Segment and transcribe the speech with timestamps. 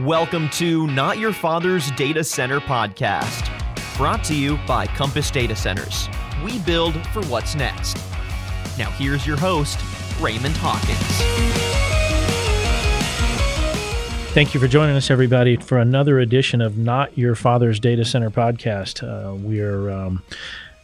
[0.00, 3.48] Welcome to Not Your Father's Data Center podcast,
[3.96, 6.10] brought to you by Compass Data Centers.
[6.44, 7.96] We build for what's next.
[8.76, 9.80] Now, here's your host,
[10.20, 10.98] Raymond Hawkins.
[14.34, 18.28] Thank you for joining us, everybody, for another edition of Not Your Father's Data Center
[18.28, 19.02] podcast.
[19.02, 20.22] Uh, we're um,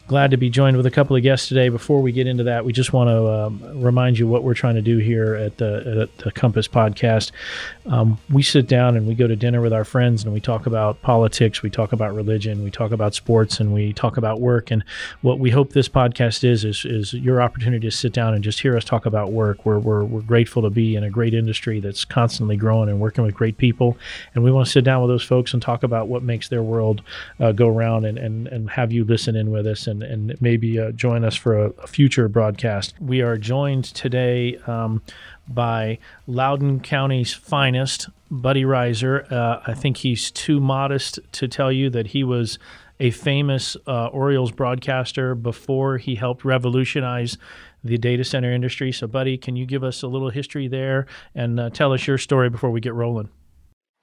[0.07, 1.69] glad to be joined with a couple of guests today.
[1.69, 4.75] Before we get into that, we just want to um, remind you what we're trying
[4.75, 7.31] to do here at the, at the Compass podcast.
[7.85, 10.65] Um, we sit down and we go to dinner with our friends and we talk
[10.65, 14.71] about politics, we talk about religion, we talk about sports, and we talk about work.
[14.71, 14.83] And
[15.21, 18.59] what we hope this podcast is is, is your opportunity to sit down and just
[18.59, 19.65] hear us talk about work.
[19.65, 23.23] We're, we're, we're grateful to be in a great industry that's constantly growing and working
[23.23, 23.97] with great people.
[24.35, 26.63] And we want to sit down with those folks and talk about what makes their
[26.63, 27.01] world
[27.39, 30.79] uh, go around and, and, and have you listen in with us and, and maybe
[30.79, 32.95] uh, join us for a, a, future broadcast.
[32.99, 35.01] We are joined today um,
[35.47, 39.31] by Loudoun County's finest, Buddy Rizer.
[39.31, 42.57] Uh, I think he's too modest to tell you that he was
[42.99, 47.37] a famous uh, Orioles broadcaster before he helped revolutionize
[47.83, 48.91] the data center industry.
[48.91, 52.17] So, Buddy, can you give us a little history there and uh, tell us your
[52.17, 53.29] story before we get rolling?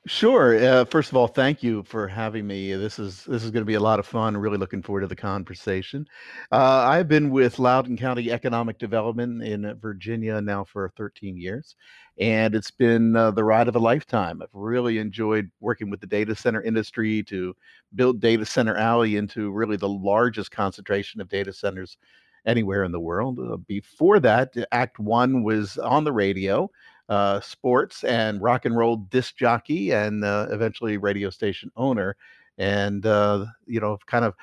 [0.06, 0.56] Sure.
[0.56, 2.72] Uh, first of all, thank you for having me.
[2.72, 4.34] This is this is going to be a lot of fun.
[4.34, 6.06] Really looking forward to the conversation.
[6.50, 11.76] Uh, I've been with Loudoun County Economic Development in Virginia now for 13 years,
[12.18, 14.40] and it's been uh, the ride of a lifetime.
[14.40, 17.54] I've really enjoyed working with the data center industry to
[17.94, 21.98] build Data Center Alley into really the largest concentration of data centers
[22.46, 23.38] anywhere in the world.
[23.38, 26.70] Uh, before that, Act One was on the radio
[27.10, 32.16] uh, sports and rock and roll disc jockey and uh, eventually radio station owner.
[32.56, 34.34] And, uh, you know, kind of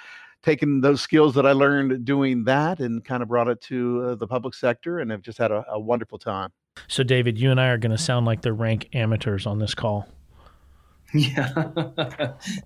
[0.44, 4.16] taken those skills that I learned doing that and kind of brought it to uh,
[4.16, 6.52] the public sector and have just had a, a wonderful time.
[6.88, 9.74] So, David, you and I are going to sound like the rank amateurs on this
[9.74, 10.08] call.
[11.14, 11.64] Yeah,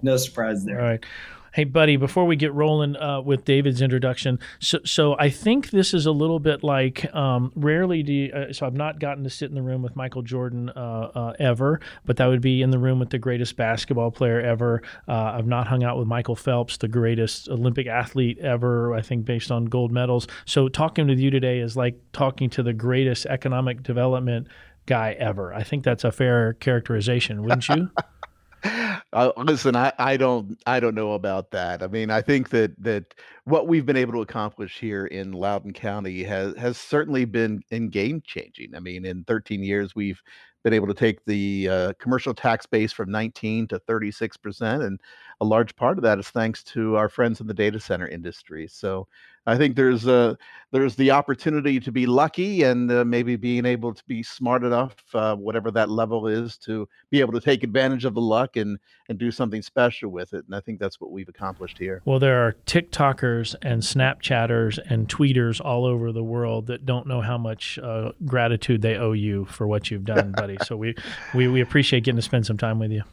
[0.02, 0.81] no surprise there.
[0.81, 1.05] All right.
[1.53, 5.94] Hey, buddy, before we get rolling uh, with David's introduction, so, so I think this
[5.94, 9.29] is a little bit like um, rarely do you, uh, so I've not gotten to
[9.29, 12.69] sit in the room with Michael Jordan uh, uh ever, but that would be in
[12.69, 14.81] the room with the greatest basketball player ever.
[15.09, 19.25] Uh, I've not hung out with Michael Phelps, the greatest Olympic athlete ever, I think,
[19.25, 20.28] based on gold medals.
[20.45, 24.47] So talking with you today is like talking to the greatest economic development
[24.85, 25.53] guy ever.
[25.53, 27.91] I think that's a fair characterization, wouldn't you?
[28.63, 31.83] Uh, listen, I, I don't I don't know about that.
[31.83, 33.13] I mean, I think that that
[33.44, 37.89] what we've been able to accomplish here in Loudoun County has has certainly been in
[37.89, 38.75] game changing.
[38.75, 40.21] I mean, in 13 years, we've
[40.63, 45.01] been able to take the uh, commercial tax base from 19 to 36 percent, and
[45.41, 48.67] a large part of that is thanks to our friends in the data center industry.
[48.67, 49.07] So
[49.46, 50.38] I think there's a
[50.72, 54.96] there's the opportunity to be lucky and uh, maybe being able to be smart enough,
[55.13, 58.78] uh, whatever that level is, to be able to take advantage of the luck and
[59.09, 60.46] and do something special with it.
[60.46, 62.01] And I think that's what we've accomplished here.
[62.06, 67.22] Well, there are TikTokers and Snapchatters and tweeters all over the world that don't know
[67.22, 70.57] how much uh, gratitude they owe you for what you've done, buddy.
[70.63, 70.96] so we,
[71.34, 73.03] we we appreciate getting to spend some time with you.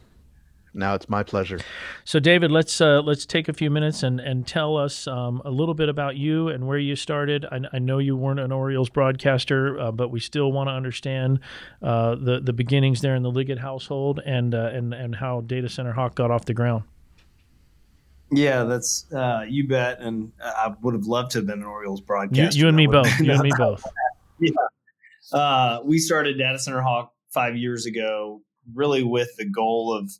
[0.73, 1.59] Now it's my pleasure.
[2.03, 5.49] So, David, let's uh, let's take a few minutes and and tell us um, a
[5.49, 7.45] little bit about you and where you started.
[7.51, 11.39] I, I know you weren't an Orioles broadcaster, uh, but we still want to understand
[11.81, 15.69] uh, the the beginnings there in the Liggett household and uh, and and how Data
[15.69, 16.83] Center Hawk got off the ground.
[18.31, 19.99] Yeah, that's uh, you bet.
[19.99, 22.57] And I would have loved to have been an Orioles broadcaster.
[22.57, 23.19] You, you and me both.
[23.19, 23.83] You and me both.
[24.39, 24.51] yeah.
[25.33, 28.41] Uh, we started Data Center Hawk five years ago,
[28.73, 30.11] really with the goal of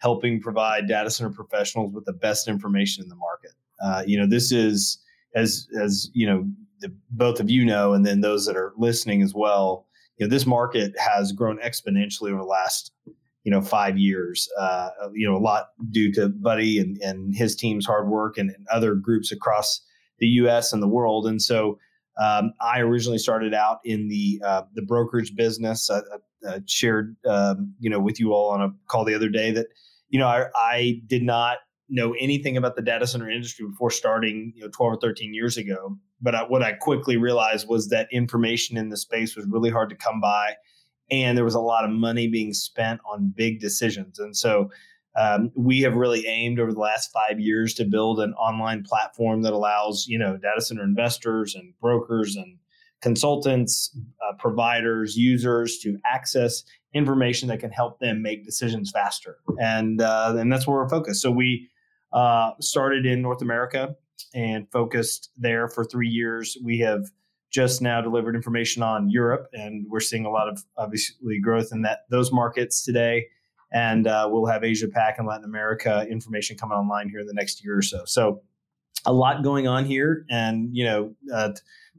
[0.00, 3.52] helping provide data center professionals with the best information in the market.
[3.82, 4.98] Uh, you know, this is
[5.34, 6.46] as as you know,
[6.80, 9.86] the, both of you know, and then those that are listening as well.
[10.18, 12.92] You know, this market has grown exponentially over the last
[13.44, 14.48] you know five years.
[14.58, 18.50] Uh, you know, a lot due to Buddy and and his team's hard work and,
[18.50, 19.80] and other groups across
[20.18, 20.72] the U.S.
[20.72, 21.26] and the world.
[21.26, 21.78] And so,
[22.20, 25.90] um, I originally started out in the uh, the brokerage business.
[25.90, 26.00] I,
[26.48, 29.66] I shared um, you know with you all on a call the other day that
[30.10, 31.58] you know, I, I did not
[31.88, 35.56] know anything about the data center industry before starting, you know, 12 or 13 years
[35.56, 35.96] ago.
[36.20, 39.90] But I, what I quickly realized was that information in the space was really hard
[39.90, 40.54] to come by.
[41.10, 44.20] And there was a lot of money being spent on big decisions.
[44.20, 44.70] And so
[45.18, 49.42] um, we have really aimed over the last five years to build an online platform
[49.42, 52.58] that allows, you know, data center investors and brokers and
[53.00, 56.62] consultants, uh, providers, users to access
[56.92, 59.38] information that can help them make decisions faster.
[59.58, 61.22] And uh, and that's where we're focused.
[61.22, 61.68] So we
[62.12, 63.94] uh, started in North America
[64.34, 66.58] and focused there for three years.
[66.64, 67.02] We have
[67.50, 71.82] just now delivered information on Europe, and we're seeing a lot of obviously growth in
[71.82, 73.26] that those markets today.
[73.72, 77.34] and uh, we'll have Asia Pac and Latin America information coming online here in the
[77.34, 78.02] next year or so.
[78.04, 78.42] So
[79.06, 81.52] a lot going on here, and you know, uh,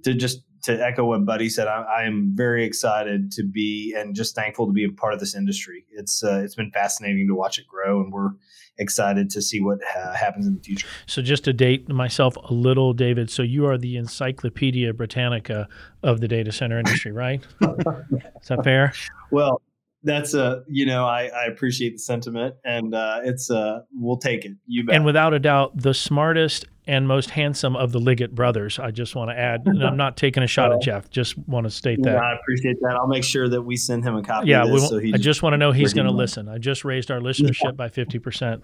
[0.03, 4.15] to just to echo what Buddy said, I, I, am very excited to be and
[4.15, 5.85] just thankful to be a part of this industry.
[5.91, 8.31] It's uh, it's been fascinating to watch it grow, and we're
[8.77, 10.87] excited to see what uh, happens in the future.
[11.05, 13.29] So, just to date myself a little, David.
[13.29, 15.67] So, you are the Encyclopedia Britannica
[16.03, 17.41] of the data center industry, right?
[17.61, 18.93] Is that fair?
[19.31, 19.61] Well,
[20.03, 24.45] that's a you know I, I appreciate the sentiment and uh, it's uh we'll take
[24.45, 24.53] it.
[24.65, 24.95] You bet.
[24.95, 29.15] and without a doubt the smartest and most handsome of the Liggett brothers I just
[29.15, 32.01] want to add and I'm not taking a shot at Jeff just want to state
[32.03, 32.17] that.
[32.17, 32.95] I appreciate that.
[32.95, 35.53] I'll make sure that we send him a copy yeah this, so I just want
[35.53, 36.49] to know he's going to listen.
[36.49, 37.71] I just raised our listenership yeah.
[37.71, 38.63] by 50 percent.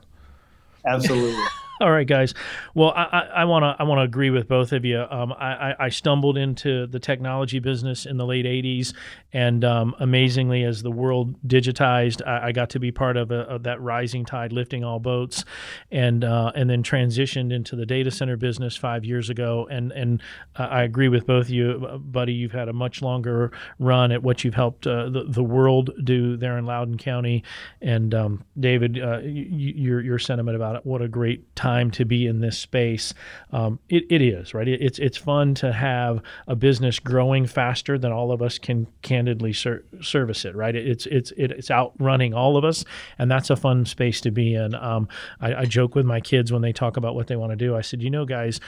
[0.86, 1.44] Absolutely
[1.82, 2.34] all right, guys.
[2.74, 5.06] Well, I want to I want to agree with both of you.
[5.10, 8.94] Um, I, I, stumbled into the technology business in the late '80s,
[9.32, 13.42] and um, amazingly, as the world digitized, I, I got to be part of, a,
[13.42, 15.46] of, that rising tide lifting all boats,
[15.92, 19.68] and uh, and then transitioned into the data center business five years ago.
[19.70, 20.22] And and
[20.56, 22.34] uh, I agree with both of you, uh, buddy.
[22.34, 26.38] You've had a much longer run at what you've helped uh, the the world do
[26.38, 27.44] there in Loudoun County,
[27.82, 30.84] and um, David, uh, your your sentiment about it.
[30.84, 33.14] What a great time time to be in this space.
[33.52, 34.68] Um, it, it is right.
[34.68, 38.88] It, it's it's fun to have a business growing faster than all of us can
[39.02, 40.56] candidly ser- service it.
[40.56, 40.76] Right.
[40.76, 42.86] It, it's it's it, it's outrunning all of us,
[43.20, 44.76] and that's a fun space to be in.
[44.76, 45.08] Um,
[45.42, 47.76] I, I joke with my kids when they talk about what they want to do.
[47.76, 48.60] I said, you know, guys,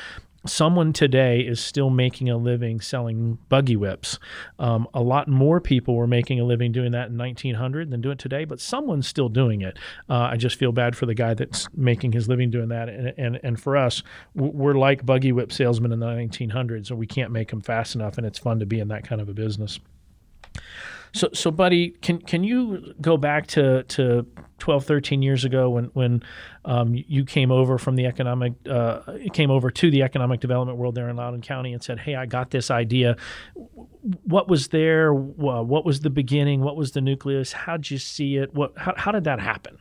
[0.46, 4.20] someone today is still making a living selling buggy whips.
[4.58, 8.12] Um, a lot more people were making a living doing that in 1900 than do
[8.12, 9.78] it today, but someone's still doing it.
[10.10, 12.90] Uh, I just feel bad for the guy that's making his living doing that.
[12.90, 14.04] And, and, and for us,
[14.36, 18.18] we're like buggy whip salesmen in the 1900s, so we can't make them fast enough,
[18.18, 19.80] and it's fun to be in that kind of a business.
[21.14, 24.26] So, so, buddy, can can you go back to, to
[24.60, 26.24] 12, 13 years ago when when
[26.66, 29.02] um, you came over from the economic uh,
[29.34, 32.26] came over to the economic development world there in Loudoun County and said, "Hey, I
[32.26, 33.16] got this idea."
[34.24, 35.14] What was there?
[35.14, 36.62] What was the beginning?
[36.62, 37.52] What was the nucleus?
[37.52, 38.54] How'd you see it?
[38.54, 38.78] What?
[38.78, 39.78] How, how did that happen?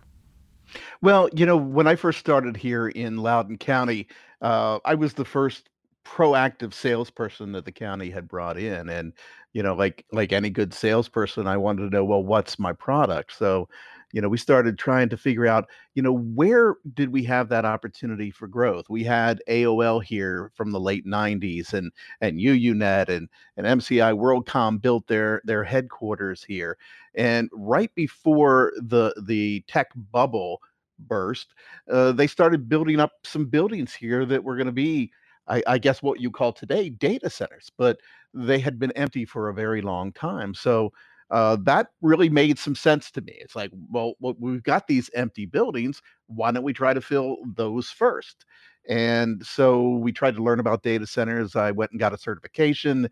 [1.01, 4.07] Well, you know, when I first started here in Loudoun County,
[4.43, 5.69] uh, I was the first
[6.09, 9.13] proactive salesperson that the county had brought in, and
[9.53, 13.33] you know, like like any good salesperson, I wanted to know, well, what's my product?
[13.37, 13.69] So,
[14.13, 17.65] you know, we started trying to figure out, you know, where did we have that
[17.65, 18.87] opportunity for growth?
[18.89, 24.81] We had AOL here from the late 90s and and UUNet and and MCI WorldCom
[24.81, 26.79] built their their headquarters here.
[27.15, 30.61] And right before the the tech bubble
[31.01, 31.55] burst,
[31.91, 35.13] uh, they started building up some buildings here that were going to be
[35.49, 38.01] I, I, guess what you call today data centers, but
[38.35, 40.55] they had been empty for a very long time.
[40.55, 40.93] So
[41.31, 43.35] uh, that really made some sense to me.
[43.41, 46.01] It's like, well, well, we've got these empty buildings.
[46.27, 48.45] Why don't we try to fill those first?
[48.89, 51.55] And so we tried to learn about data centers.
[51.55, 53.11] I went and got a certification,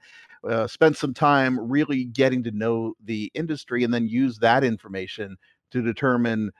[0.48, 5.36] uh, spent some time really getting to know the industry, and then use that information
[5.72, 6.50] to determine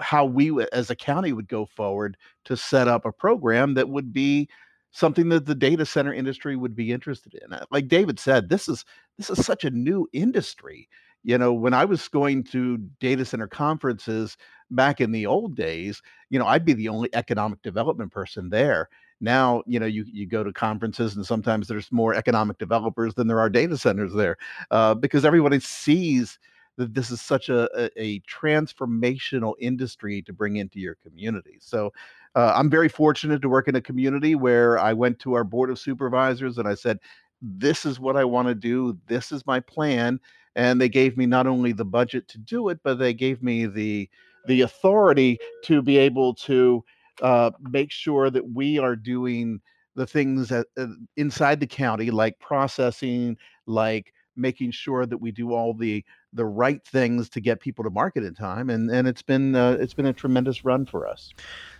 [0.00, 4.12] how we as a county would go forward to set up a program that would
[4.12, 4.48] be
[4.92, 7.52] something that the data center industry would be interested in.
[7.52, 8.84] Uh, like David said, this is
[9.18, 10.88] this is such a new industry.
[11.24, 14.36] You know, when I was going to data center conferences
[14.70, 18.88] back in the old days, you know, I'd be the only economic development person there.
[19.20, 23.28] Now, you know, you you go to conferences and sometimes there's more economic developers than
[23.28, 24.36] there are data centers there,
[24.70, 26.38] uh, because everybody sees
[26.76, 31.58] that this is such a, a, a transformational industry to bring into your community.
[31.60, 31.92] So
[32.34, 35.70] uh, I'm very fortunate to work in a community where I went to our board
[35.70, 36.98] of supervisors and I said,
[37.40, 38.98] This is what I want to do.
[39.06, 40.20] This is my plan.
[40.54, 43.66] And they gave me not only the budget to do it, but they gave me
[43.66, 44.08] the
[44.46, 46.84] the authority to be able to
[47.22, 49.60] uh, make sure that we are doing
[49.94, 50.86] the things that, uh,
[51.16, 53.36] inside the county, like processing,
[53.66, 57.90] like making sure that we do all the the right things to get people to
[57.90, 61.32] market in time and and it's been uh, it's been a tremendous run for us.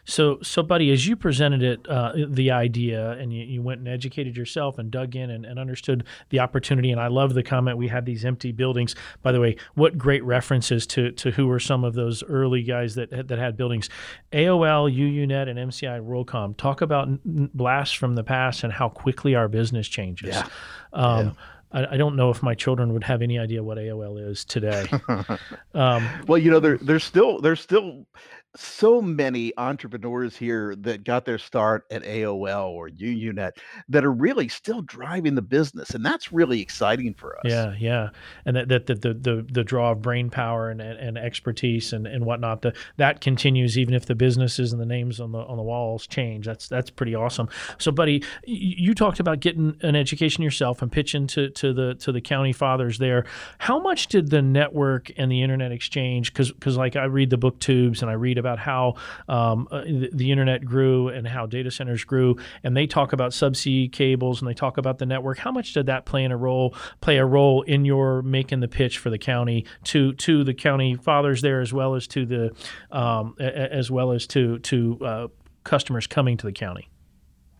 [0.04, 3.88] So so buddy as you presented it uh, the idea and you, you went and
[3.88, 7.78] educated yourself and dug in and, and understood the opportunity and i love the comment
[7.78, 8.94] we had these empty buildings.
[9.22, 12.94] By the way what great references to to who were some of those early guys
[12.96, 13.88] that that had buildings.
[14.32, 19.48] Aol uunet and mci worldcom talk about blasts from the past and how quickly our
[19.48, 20.34] business changes.
[20.34, 20.48] Yeah.
[20.92, 21.32] Um, yeah
[21.72, 24.86] I, I, don't know if my children would have any idea what AOL is today.
[25.74, 28.06] um, well, you know, there, there's still there's still
[28.54, 33.52] so many entrepreneurs here that got their start at AOL or UUNet
[33.88, 37.44] that are really still driving the business, and that's really exciting for us.
[37.44, 38.08] Yeah, yeah,
[38.44, 42.26] and that, that, the, the the draw of brain power and, and expertise and, and
[42.26, 45.62] whatnot the, that continues even if the businesses and the names on the on the
[45.62, 46.44] walls change.
[46.44, 47.48] That's that's pretty awesome.
[47.78, 52.12] So, buddy, you talked about getting an education yourself and pitching to to the to
[52.12, 53.24] the county fathers there.
[53.58, 56.32] How much did the network and the internet exchange?
[56.32, 58.96] Because because like I read the book Tubes and I read about how
[59.28, 63.30] um, uh, the, the, internet grew and how data centers grew, and they talk about
[63.30, 65.38] subsea cables and they talk about the network.
[65.38, 68.68] How much did that play in a role play a role in your making the
[68.68, 72.50] pitch for the county to to the county fathers there as well as to the
[72.90, 75.28] um, as well as to to uh,
[75.62, 76.88] customers coming to the county?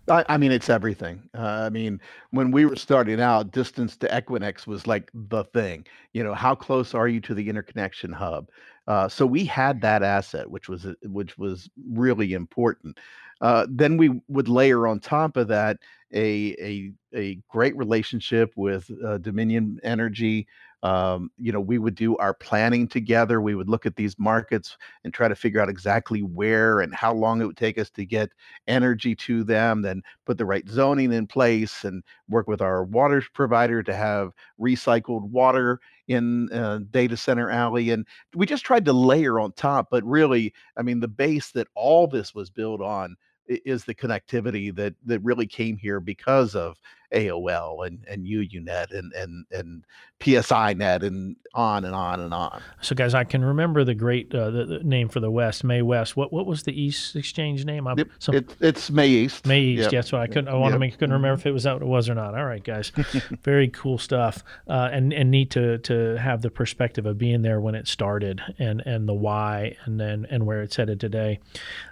[0.08, 1.22] I, I, mean, it's everything.
[1.36, 5.86] Uh, I mean, when we were starting out, distance to Equinix was like the thing.
[6.12, 8.48] You know, how close are you to the interconnection hub?
[8.86, 12.98] Uh, so we had that asset, which was which was really important.
[13.40, 15.78] Uh, then we would layer on top of that
[16.12, 20.46] a a, a great relationship with uh, Dominion Energy,
[20.82, 23.40] um, you know, we would do our planning together.
[23.40, 27.14] We would look at these markets and try to figure out exactly where and how
[27.14, 28.30] long it would take us to get
[28.66, 33.22] energy to them, then put the right zoning in place and work with our water
[33.32, 38.92] provider to have recycled water in uh, data center alley and we just tried to
[38.92, 43.14] layer on top but really i mean the base that all this was built on
[43.46, 46.76] is the connectivity that that really came here because of
[47.14, 49.84] AOL and and UUNet and and and
[50.22, 52.62] PSINet and on and on and on.
[52.80, 56.16] So, guys, I can remember the great uh, the, the name for the West, MAE-West.
[56.16, 57.88] What what was the East Exchange name?
[57.96, 59.46] Yep, some, it, it's MAE-East.
[59.46, 59.82] May East.
[59.84, 59.92] Yep.
[59.92, 60.48] Yeah, so I couldn't.
[60.48, 60.74] I want yep.
[60.74, 62.34] to make couldn't remember if it was out it was or not.
[62.36, 62.92] All right, guys,
[63.42, 67.60] very cool stuff, uh, and and neat to to have the perspective of being there
[67.60, 71.40] when it started and and the why and then and where it's headed today.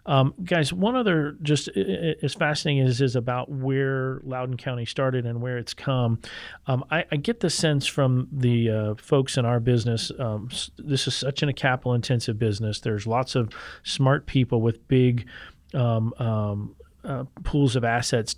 [0.06, 5.40] Um, guys, one other just as fascinating as is about where Loudoun County started and
[5.40, 6.20] where it's come.
[6.66, 10.10] Um, I, I, get the sense from the uh, folks in our business.
[10.18, 10.48] Um,
[10.78, 12.80] this is such an a capital intensive business.
[12.80, 13.50] There's lots of
[13.82, 15.26] smart people with big
[15.74, 16.74] um, um
[17.04, 18.36] uh, pools of assets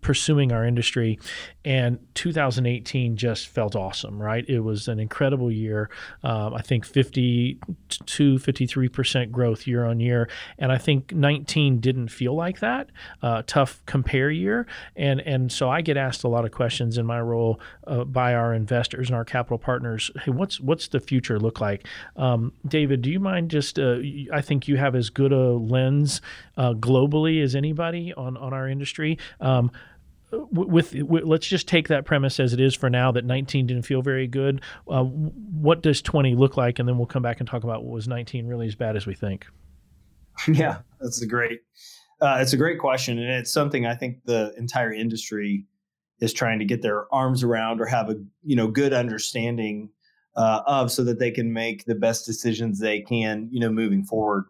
[0.00, 1.18] pursuing our industry.
[1.64, 4.44] And 2018 just felt awesome, right?
[4.48, 5.88] It was an incredible year.
[6.22, 7.58] Um, I think 52,
[8.38, 10.28] 53% growth year on year.
[10.58, 12.90] And I think 19 didn't feel like that.
[13.22, 14.66] Uh, tough compare year.
[14.94, 18.34] And, and so I get asked a lot of questions in my role uh, by
[18.34, 20.10] our investors and our capital partners.
[20.22, 21.86] Hey, what's, what's the future look like?
[22.16, 23.98] Um, David, do you mind just, uh,
[24.32, 26.20] I think you have as good a lens
[26.56, 29.18] uh, globally as anybody on, on our industry.
[29.40, 29.70] Um,
[30.50, 33.84] with, with, let's just take that premise as it is for now that 19 didn't
[33.84, 34.60] feel very good.
[34.88, 36.78] Uh, what does 20 look like?
[36.78, 39.06] And then we'll come back and talk about what was 19 really as bad as
[39.06, 39.46] we think.
[40.48, 41.60] Yeah, that's a great,
[42.20, 45.64] uh, it's a great question, and it's something I think the entire industry
[46.20, 49.90] is trying to get their arms around or have a you know good understanding
[50.36, 54.02] uh, of, so that they can make the best decisions they can, you know, moving
[54.02, 54.46] forward.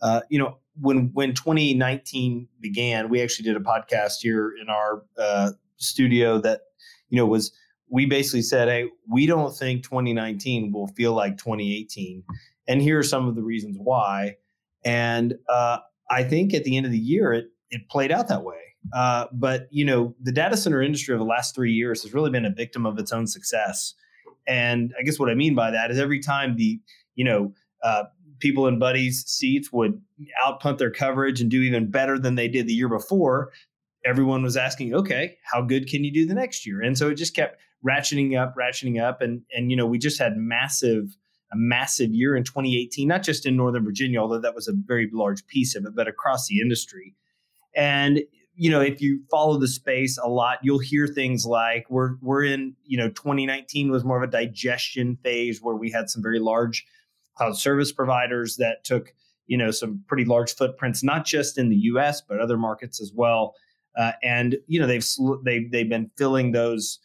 [0.00, 5.02] Uh, you know, when when 2019 began, we actually did a podcast here in our
[5.18, 6.62] uh, studio that
[7.08, 7.52] you know was
[7.88, 12.24] we basically said, hey, we don't think 2019 will feel like 2018,
[12.66, 14.36] and here are some of the reasons why.
[14.84, 15.78] And uh,
[16.10, 18.56] I think at the end of the year, it it played out that way.
[18.92, 22.30] Uh, but you know, the data center industry over the last three years has really
[22.30, 23.94] been a victim of its own success.
[24.46, 26.80] And I guess what I mean by that is every time the
[27.14, 28.04] you know uh,
[28.44, 29.98] people in buddies seats would
[30.44, 33.50] outpunt their coverage and do even better than they did the year before
[34.04, 36.82] everyone was asking okay how good can you do the next year?
[36.82, 40.18] And so it just kept ratcheting up ratcheting up and and you know we just
[40.18, 41.16] had massive
[41.52, 45.08] a massive year in 2018 not just in northern virginia although that was a very
[45.12, 47.14] large piece of it but across the industry.
[47.74, 48.20] And
[48.54, 52.44] you know if you follow the space a lot you'll hear things like we're we're
[52.44, 56.40] in you know 2019 was more of a digestion phase where we had some very
[56.40, 56.86] large
[57.36, 59.12] cloud service providers that took
[59.46, 62.22] you know some pretty large footprints, not just in the U.S.
[62.22, 63.54] but other markets as well.
[63.96, 65.06] Uh, and you know they've
[65.44, 66.98] they've they've been filling those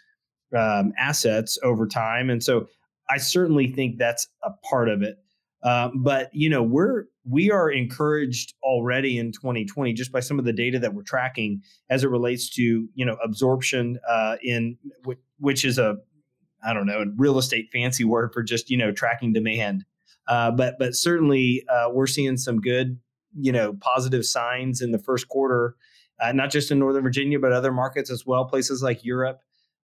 [0.57, 2.67] um, assets over time, and so
[3.09, 5.17] I certainly think that's a part of it.
[5.61, 10.45] Uh, but you know we're we are encouraged already in 2020 just by some of
[10.45, 14.77] the data that we're tracking as it relates to you know absorption uh, in
[15.37, 15.97] which is a
[16.65, 19.83] I don't know a real estate fancy word for just you know tracking demand.
[20.29, 22.97] Uh, but but certainly uh, we're seeing some good
[23.37, 25.75] you know positive signs in the first quarter,
[26.21, 29.41] uh, not just in Northern Virginia but other markets as well, places like Europe.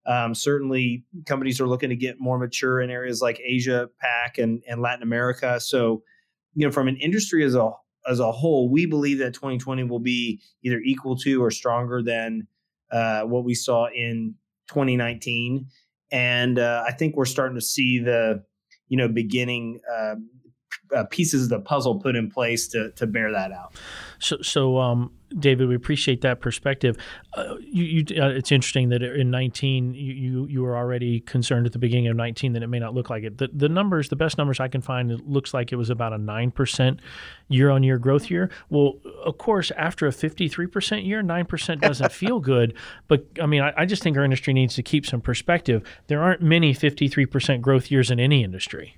[0.08, 4.62] Um, certainly, companies are looking to get more mature in areas like Asia Pac and
[4.68, 5.60] and Latin America.
[5.60, 6.04] So,
[6.54, 7.72] you know, from an industry as a
[8.08, 12.48] as a whole, we believe that 2020 will be either equal to or stronger than
[12.92, 14.36] uh, what we saw in
[14.68, 15.68] 2019.
[16.12, 18.44] And uh, I think we're starting to see the,
[18.88, 20.16] you know, beginning uh,
[20.96, 23.76] uh, pieces of the puzzle put in place to to bear that out.
[24.20, 26.98] So, so um, David, we appreciate that perspective.
[27.34, 31.66] Uh, you, you uh, it's interesting that in 19, you, you, you were already concerned
[31.66, 33.38] at the beginning of 19 that it may not look like it.
[33.38, 36.14] The, the numbers, the best numbers I can find, it looks like it was about
[36.14, 37.00] a 9%
[37.48, 38.50] year on year growth year.
[38.70, 42.76] Well, of course, after a 53% year, 9% doesn't feel good.
[43.08, 45.84] But I mean, I, I just think our industry needs to keep some perspective.
[46.08, 48.98] There aren't many 53% growth years in any industry.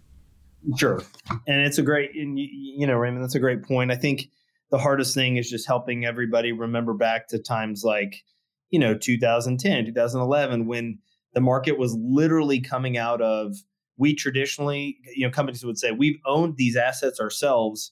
[0.75, 1.01] Sure,
[1.48, 3.89] and it's a great, and you, you know, Raymond, that's a great point.
[3.89, 4.29] I think
[4.71, 8.24] the hardest thing is just helping everybody remember back to times like,
[8.69, 11.00] you know, 2010, 2011, when
[11.33, 13.55] the market was literally coming out of.
[14.00, 17.91] We traditionally, you know, companies would say we've owned these assets ourselves,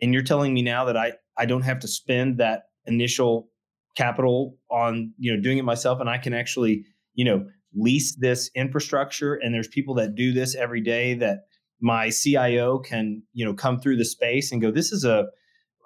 [0.00, 3.48] and you're telling me now that I I don't have to spend that initial
[3.96, 8.50] capital on you know doing it myself, and I can actually you know lease this
[8.54, 11.46] infrastructure, and there's people that do this every day that
[11.80, 15.26] my CIO can you know come through the space and go, this is a,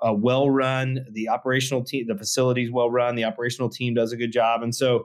[0.02, 1.06] a well run.
[1.12, 3.14] The operational team, the facilities well run.
[3.16, 5.04] The operational team does a good job, and so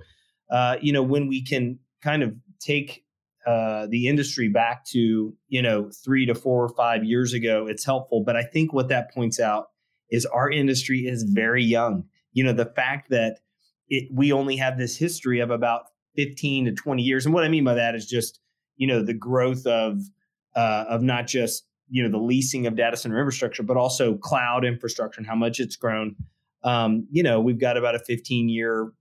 [0.49, 3.03] uh, you know when we can kind of take
[3.45, 7.85] uh, the industry back to you know three to four or five years ago, it's
[7.85, 8.23] helpful.
[8.25, 9.67] But I think what that points out
[10.09, 12.05] is our industry is very young.
[12.33, 13.39] You know the fact that
[13.87, 15.83] it, we only have this history of about
[16.15, 18.39] 15 to 20 years, and what I mean by that is just
[18.77, 20.01] you know the growth of
[20.55, 24.65] uh, of not just you know the leasing of data center infrastructure, but also cloud
[24.65, 26.15] infrastructure and how much it's grown.
[26.63, 28.91] Um, you know, we've got about a 15 year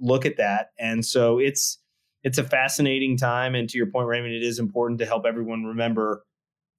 [0.00, 1.78] look at that, and so it's
[2.22, 3.54] it's a fascinating time.
[3.54, 6.24] And to your point, Raymond, it is important to help everyone remember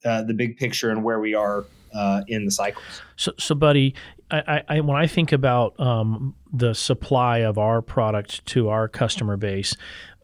[0.05, 3.01] uh, the big picture and where we are uh, in the cycles.
[3.15, 3.95] So, so buddy,
[4.31, 9.37] I, I, when I think about um, the supply of our product to our customer
[9.37, 9.75] base,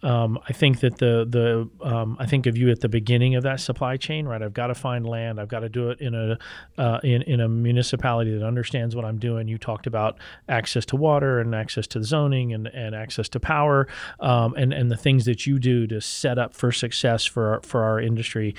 [0.03, 3.43] um, I think that the the um, I think of you at the beginning of
[3.43, 4.41] that supply chain, right?
[4.41, 5.39] I've got to find land.
[5.39, 6.37] I've got to do it in a
[6.77, 9.47] uh, in in a municipality that understands what I'm doing.
[9.47, 10.17] You talked about
[10.49, 13.87] access to water and access to zoning and, and access to power,
[14.19, 17.61] um, and and the things that you do to set up for success for our,
[17.61, 18.53] for our industry.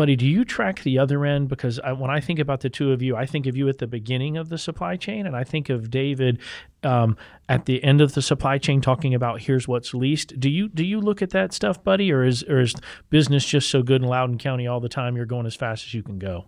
[0.00, 1.50] Buddy, do you track the other end?
[1.50, 3.76] Because I, when I think about the two of you, I think of you at
[3.76, 6.40] the beginning of the supply chain, and I think of David
[6.82, 7.18] um,
[7.50, 10.40] at the end of the supply chain talking about here's what's leased.
[10.40, 12.74] Do you do you look at that stuff, buddy, or is or is
[13.10, 15.16] business just so good in Loudoun County all the time?
[15.16, 16.46] You're going as fast as you can go.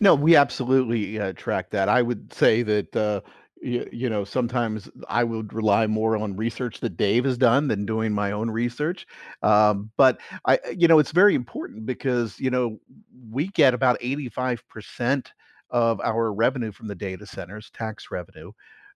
[0.00, 1.90] No, we absolutely uh, track that.
[1.90, 2.96] I would say that.
[2.96, 3.20] Uh,
[3.64, 7.86] you, you know, sometimes I would rely more on research that Dave has done than
[7.86, 9.06] doing my own research.
[9.42, 12.78] Um, but I, you know, it's very important because you know
[13.30, 15.32] we get about eighty-five percent
[15.70, 18.52] of our revenue from the data centers, tax revenue,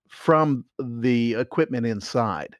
[0.08, 2.56] from the equipment inside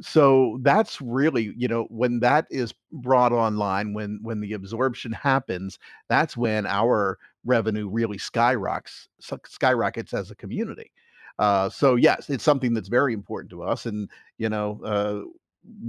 [0.00, 5.78] so that's really you know when that is brought online when when the absorption happens
[6.08, 9.08] that's when our revenue really skyrockets
[9.46, 10.90] skyrockets as a community
[11.38, 15.22] uh, so yes, it's something that's very important to us, and you know, uh,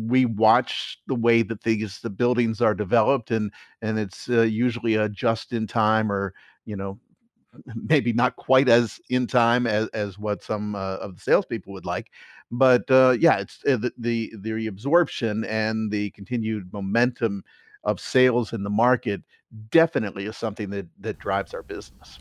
[0.05, 3.51] we watch the way that these the buildings are developed, and
[3.81, 6.33] and it's uh, usually a just in time or
[6.65, 6.99] you know
[7.89, 11.85] maybe not quite as in time as, as what some uh, of the salespeople would
[11.85, 12.07] like,
[12.51, 17.43] but uh, yeah, it's uh, the, the the absorption and the continued momentum
[17.83, 19.21] of sales in the market
[19.69, 22.19] definitely is something that that drives our business.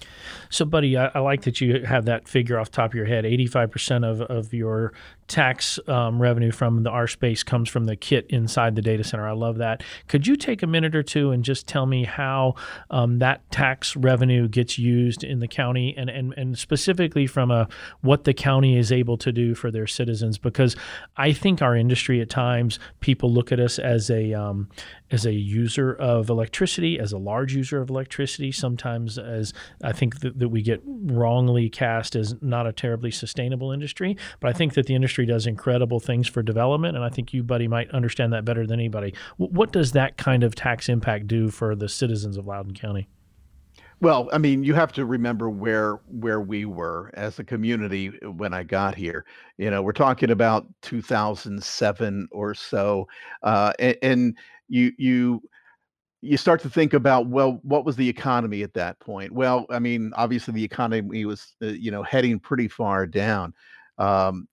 [0.51, 3.25] So, buddy, I, I, like that you have that figure off top of your head.
[3.25, 4.93] Eighty-five percent of of your
[5.29, 9.27] tax um, revenue from the R space comes from the kit inside the data center.
[9.27, 9.83] I love that.
[10.09, 12.55] Could you take a minute or two and just tell me how
[12.91, 17.69] um, that tax revenue gets used in the county, and, and and specifically from a
[18.03, 20.39] what the county is able to do for their citizens?
[20.39, 20.77] Because
[21.17, 24.69] I think our industry at times people look at us as a um,
[25.11, 28.53] as a user of electricity, as a large user of electricity.
[28.53, 33.73] Sometimes as I think that, that we get wrongly cast as not a terribly sustainable
[33.73, 37.33] industry, but I think that the industry does incredible things for development, and I think
[37.33, 39.15] you, buddy, might understand that better than anybody.
[39.37, 43.09] What does that kind of tax impact do for the citizens of Loudoun County?
[44.03, 48.53] Well, I mean, you have to remember where where we were as a community when
[48.53, 49.25] I got here.
[49.59, 53.07] You know, we're talking about 2007 or so,
[53.45, 55.43] uh, and, and you you
[56.23, 59.79] you start to think about well what was the economy at that point well i
[59.79, 63.53] mean obviously the economy was uh, you know heading pretty far down
[63.99, 64.49] um,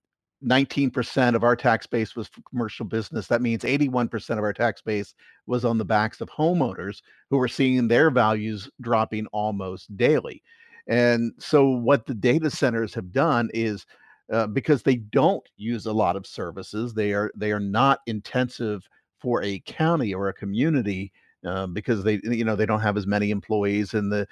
[0.45, 3.27] 19% of our tax base was commercial business.
[3.27, 5.13] That means 81% of our tax base
[5.47, 10.41] was on the backs of homeowners who were seeing their values dropping almost daily.
[10.87, 13.85] And so, what the data centers have done is
[14.31, 18.87] uh, because they don't use a lot of services, they are they are not intensive
[19.19, 21.11] for a county or a community
[21.45, 24.27] uh, because they you know they don't have as many employees and the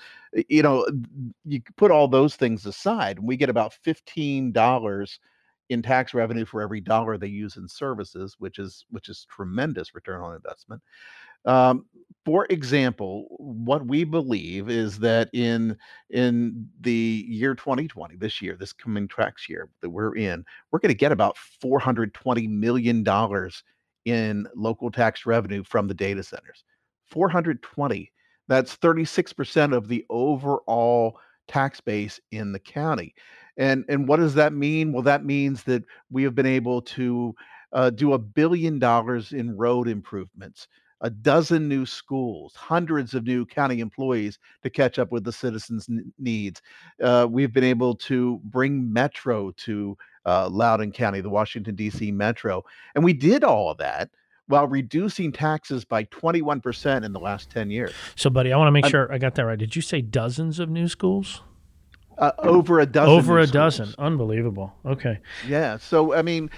[0.49, 0.85] you know
[1.45, 5.19] you put all those things aside we get about $15
[5.69, 9.93] in tax revenue for every dollar they use in services which is which is tremendous
[9.95, 10.81] return on investment.
[11.45, 11.85] Um,
[12.25, 15.77] for example what we believe is that in
[16.09, 20.89] in the year 2020 this year this coming tax year that we're in we're going
[20.89, 23.63] to get about 420 million dollars
[24.05, 26.63] in local tax revenue from the data centers
[27.09, 28.11] 420.
[28.47, 33.13] That's 36% of the overall tax base in the county.
[33.57, 34.93] And and what does that mean?
[34.93, 37.35] Well, that means that we have been able to
[37.73, 40.67] uh, do a billion dollars in road improvements,
[41.01, 45.89] a dozen new schools, hundreds of new county employees to catch up with the citizens'
[46.19, 46.61] needs.
[47.01, 52.11] Uh, we've been able to bring Metro to uh, Loudoun County, the Washington, D.C.
[52.11, 52.63] Metro.
[52.95, 54.09] And we did all of that
[54.47, 57.93] while reducing taxes by 21% in the last 10 years.
[58.15, 59.59] So, buddy, I want to make sure I got that right.
[59.59, 61.41] Did you say dozens of new schools?
[62.17, 63.13] Uh, over a dozen.
[63.13, 63.77] Over a schools.
[63.77, 63.95] dozen.
[63.99, 64.73] Unbelievable.
[64.85, 65.19] Okay.
[65.47, 65.77] Yeah.
[65.77, 66.49] So I mean,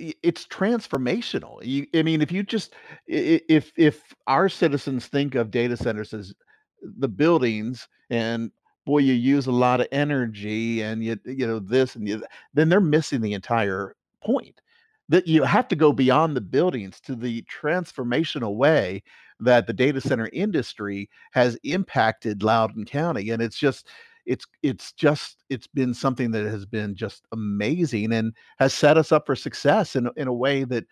[0.00, 1.64] it's transformational.
[1.64, 2.74] You, I mean, if you just
[3.06, 6.34] if if our citizens think of data centers as
[6.82, 8.50] the buildings and
[8.84, 12.68] boy you use a lot of energy and you you know this and you, then
[12.68, 14.60] they're missing the entire point
[15.08, 19.02] that you have to go beyond the buildings to the transformational way
[19.40, 23.30] that the data center industry has impacted Loudoun County.
[23.30, 23.88] And it's just,
[24.26, 29.12] it's it's just it's been something that has been just amazing and has set us
[29.12, 30.84] up for success in in a way that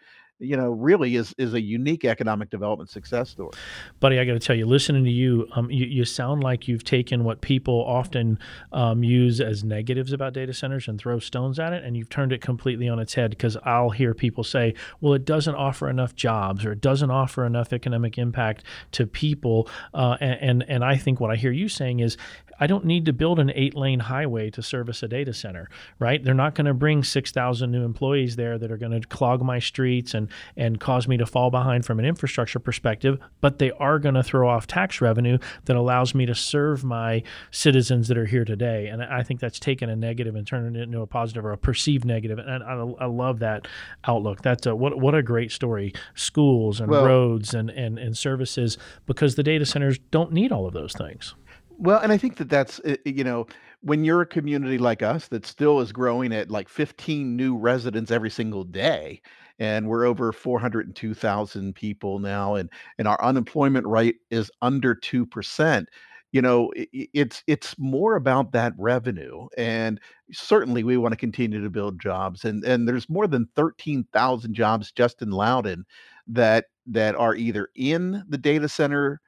[0.42, 3.52] you know, really is is a unique economic development success story.
[4.00, 6.85] Buddy, I got to tell you, listening to you, um, you, you sound like you've
[6.85, 8.38] taken what people often
[8.72, 12.33] um, use as negatives about data centers and throw stones at it, and you've turned
[12.33, 13.31] it completely on its head.
[13.31, 17.46] Because I'll hear people say, "Well, it doesn't offer enough jobs, or it doesn't offer
[17.46, 21.68] enough economic impact to people," uh, and, and and I think what I hear you
[21.68, 22.16] saying is,
[22.62, 26.22] I don't need to build an eight lane highway to service a data center, right?
[26.22, 29.59] They're not going to bring 6,000 new employees there that are going to clog my
[29.59, 33.98] streets and, and cause me to fall behind from an infrastructure perspective, but they are
[33.98, 38.27] going to throw off tax revenue that allows me to serve my citizens that are
[38.27, 38.87] here today.
[38.87, 41.59] And I think that's taken a negative and turned it into a positive or a
[41.59, 42.38] perceived negative.
[42.38, 43.66] And I, I love that
[44.05, 44.40] outlook.
[44.40, 45.94] That's a, what, what a great story.
[46.14, 50.68] Schools and well, roads and, and, and services because the data centers don't need all
[50.68, 51.35] of those things.
[51.78, 53.46] Well, and I think that that's uh, you know
[53.80, 58.11] when you're a community like us that still is growing at like 15 new residents
[58.11, 59.20] every single day,
[59.58, 65.88] and we're over 402,000 people now, and and our unemployment rate is under two percent.
[66.32, 70.00] You know, it's it's more about that revenue, and
[70.32, 74.92] certainly we want to continue to build jobs, and and there's more than 13,000 jobs
[74.92, 75.85] just in Loudoun
[76.28, 79.20] that that are either in the data center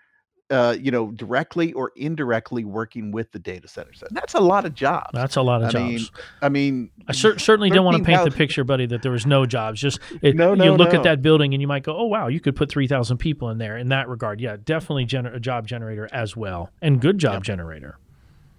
[0.51, 4.03] uh, you know, directly or indirectly working with the data centers.
[4.07, 5.11] And that's a lot of jobs.
[5.15, 5.83] That's a lot of I jobs.
[5.83, 6.09] Mean,
[6.43, 9.27] I mean, I cer- certainly don't want to paint the picture, buddy, that there was
[9.27, 9.81] no jobs.
[9.81, 10.99] Just it, no, no, you look no.
[10.99, 13.49] at that building and you might go, "Oh, wow, you could put three thousand people
[13.51, 17.19] in there." In that regard, yeah, definitely gener- a job generator as well, and good
[17.19, 17.97] job generator.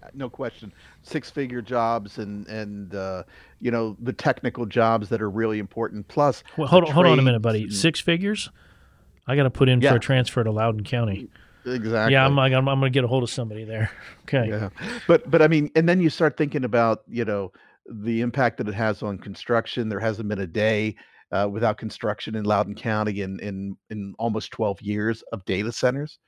[0.02, 0.72] Uh, no question,
[1.02, 3.22] six-figure jobs and and uh,
[3.60, 6.06] you know the technical jobs that are really important.
[6.08, 7.70] Plus, well, hold on, hold on a minute, buddy.
[7.70, 8.50] Six figures.
[9.28, 9.90] I got to put in yeah.
[9.90, 11.28] for a transfer to Loudoun County.
[11.66, 12.12] Exactly.
[12.12, 13.90] Yeah, I'm like, I'm, I'm going to get a hold of somebody there.
[14.26, 14.48] Okay.
[14.48, 14.70] Yeah.
[15.06, 17.52] But, but I mean, and then you start thinking about, you know,
[17.88, 19.88] the impact that it has on construction.
[19.88, 20.96] There hasn't been a day
[21.30, 26.18] uh, without construction in Loudoun County in, in, in almost 12 years of data centers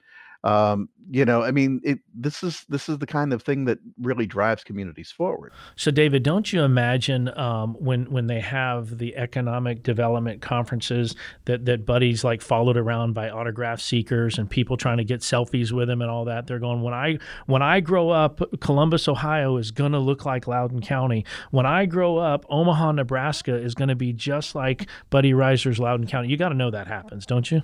[0.44, 3.78] um, you know i mean it, this is this is the kind of thing that
[4.00, 5.52] really drives communities forward.
[5.74, 11.64] So david don't you imagine um, when when they have the economic development conferences that
[11.64, 15.88] that buddies like followed around by autograph seekers and people trying to get selfies with
[15.88, 19.70] him and all that they're going when i when i grow up columbus ohio is
[19.70, 21.24] going to look like loudoun county.
[21.50, 26.06] When i grow up omaha nebraska is going to be just like buddy Rizer's loudoun
[26.06, 26.28] county.
[26.28, 27.62] You got to know that happens don't you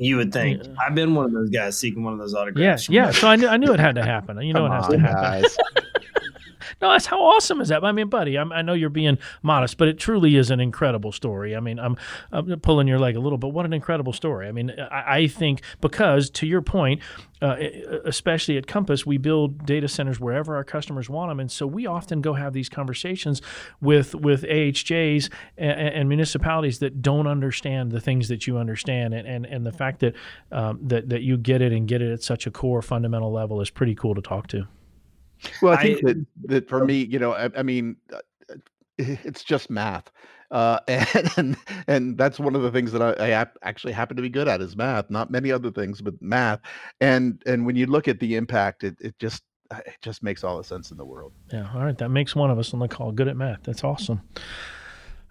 [0.00, 0.64] you would think.
[0.64, 0.70] Yeah.
[0.80, 2.88] I've been one of those guys seeking one of those autographs.
[2.88, 3.10] Yeah, yeah.
[3.10, 4.40] So I knew, I knew it had to happen.
[4.40, 5.44] You know it has on, to happen.
[6.80, 7.84] no, that's how awesome is that?
[7.84, 11.12] I mean, buddy, I'm, i know you're being modest, but it truly is an incredible
[11.12, 11.54] story.
[11.54, 11.96] I mean, I'm,
[12.32, 14.48] I'm pulling your leg a little, but what an incredible story.
[14.48, 17.00] I mean, I, I think because to your point,
[17.42, 17.56] uh,
[18.04, 21.86] especially at Compass, we build data centers wherever our customers want them, and so we
[21.86, 23.40] often go have these conversations
[23.80, 29.26] with with AHJs and, and municipalities that don't understand the things that you understand, and
[29.26, 30.14] and, and the fact that
[30.52, 33.60] um, that that you get it and get it at such a core fundamental level
[33.62, 34.66] is pretty cool to talk to.
[35.62, 38.18] Well, I think I, that that for me, you know, I, I mean, uh,
[38.50, 38.54] uh,
[38.98, 40.10] it's just math.
[40.50, 44.22] Uh, and, and and that's one of the things that I, I actually happen to
[44.22, 45.10] be good at is math.
[45.10, 46.60] Not many other things, but math.
[47.00, 50.58] And and when you look at the impact, it it just it just makes all
[50.58, 51.32] the sense in the world.
[51.52, 51.70] Yeah.
[51.74, 51.96] All right.
[51.96, 53.62] That makes one of us on the call good at math.
[53.62, 54.20] That's awesome.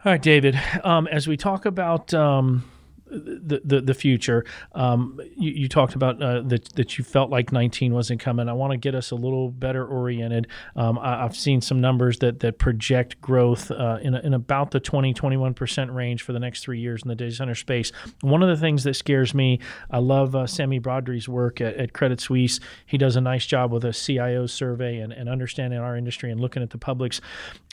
[0.06, 0.58] All right, David.
[0.86, 2.64] Um, as we talk about um,
[3.10, 4.46] the, the, the future.
[4.74, 8.50] Um, you, you, talked about uh, that that you felt like 19 wasn't coming.
[8.50, 10.48] I want to get us a little better oriented.
[10.76, 14.80] Um, I, have seen some numbers that that project growth uh, in, in about the
[14.80, 17.92] 20 21 percent range for the next three years in the data center space.
[18.22, 21.94] One of the things that scares me, I love uh, Sami Badri's work at, at,
[21.94, 22.60] Credit Suisse.
[22.86, 26.40] He does a nice job with a CIO survey and, and understanding our industry and
[26.40, 27.20] looking at the publics.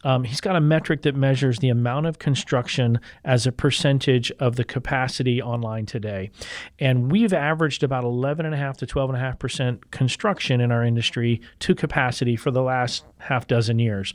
[0.05, 4.57] Um, he's got a metric that measures the amount of construction as a percentage of
[4.57, 6.31] the capacity online today.
[6.79, 12.63] And we've averaged about 11.5 to 12.5% construction in our industry to capacity for the
[12.63, 14.13] last half dozen years.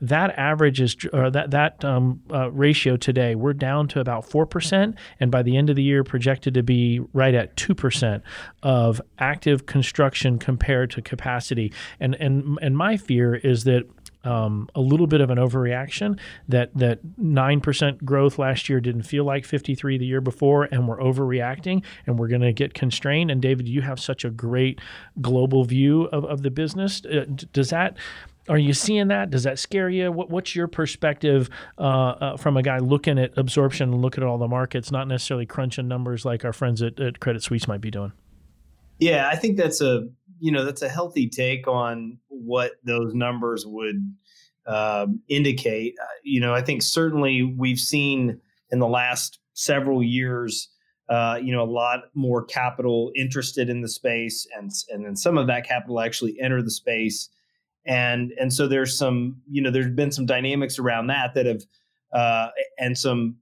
[0.00, 4.94] That average is, or that, that um, uh, ratio today, we're down to about 4%.
[5.20, 8.20] And by the end of the year, projected to be right at 2%
[8.62, 11.72] of active construction compared to capacity.
[12.00, 13.88] And, and, and my fear is that
[14.24, 19.02] um, a little bit of an overreaction that that nine percent growth last year didn't
[19.02, 23.30] feel like 53 the year before, and we're overreacting, and we're going to get constrained.
[23.30, 24.80] And David, you have such a great
[25.20, 27.04] global view of, of the business.
[27.04, 27.96] Uh, does that
[28.48, 29.30] are you seeing that?
[29.30, 30.10] Does that scare you?
[30.10, 34.28] What, what's your perspective uh, uh, from a guy looking at absorption and looking at
[34.28, 37.80] all the markets, not necessarily crunching numbers like our friends at, at Credit Suisse might
[37.80, 38.12] be doing?
[38.98, 40.08] Yeah, I think that's a
[40.42, 44.12] you know that's a healthy take on what those numbers would
[44.66, 45.94] um, indicate.
[46.02, 48.40] Uh, you know, I think certainly we've seen
[48.72, 50.68] in the last several years,
[51.08, 55.38] uh, you know, a lot more capital interested in the space, and and then some
[55.38, 57.28] of that capital actually enter the space,
[57.86, 61.62] and and so there's some you know there's been some dynamics around that that have
[62.12, 62.48] uh,
[62.80, 63.36] and some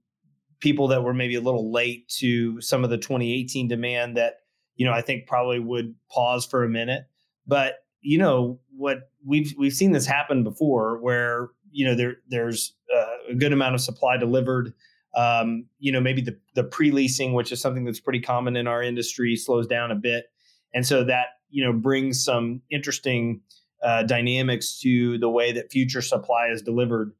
[0.59, 4.40] people that were maybe a little late to some of the 2018 demand that
[4.81, 7.03] you know, I think probably would pause for a minute.
[7.45, 12.73] But you know what we've we've seen this happen before, where you know there there's
[12.91, 14.73] uh, a good amount of supply delivered.
[15.15, 18.65] Um, you know, maybe the the pre leasing, which is something that's pretty common in
[18.65, 20.31] our industry, slows down a bit,
[20.73, 23.41] and so that you know brings some interesting
[23.83, 27.13] uh, dynamics to the way that future supply is delivered.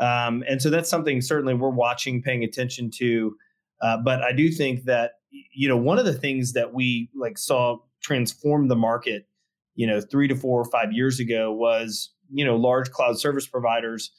[0.00, 3.36] Um, and so that's something certainly we're watching, paying attention to.
[3.80, 5.12] Uh, but I do think that
[5.52, 9.26] you know, one of the things that we like saw transform the market,
[9.74, 13.46] you know, three to four or five years ago was, you know, large cloud service
[13.46, 14.10] providers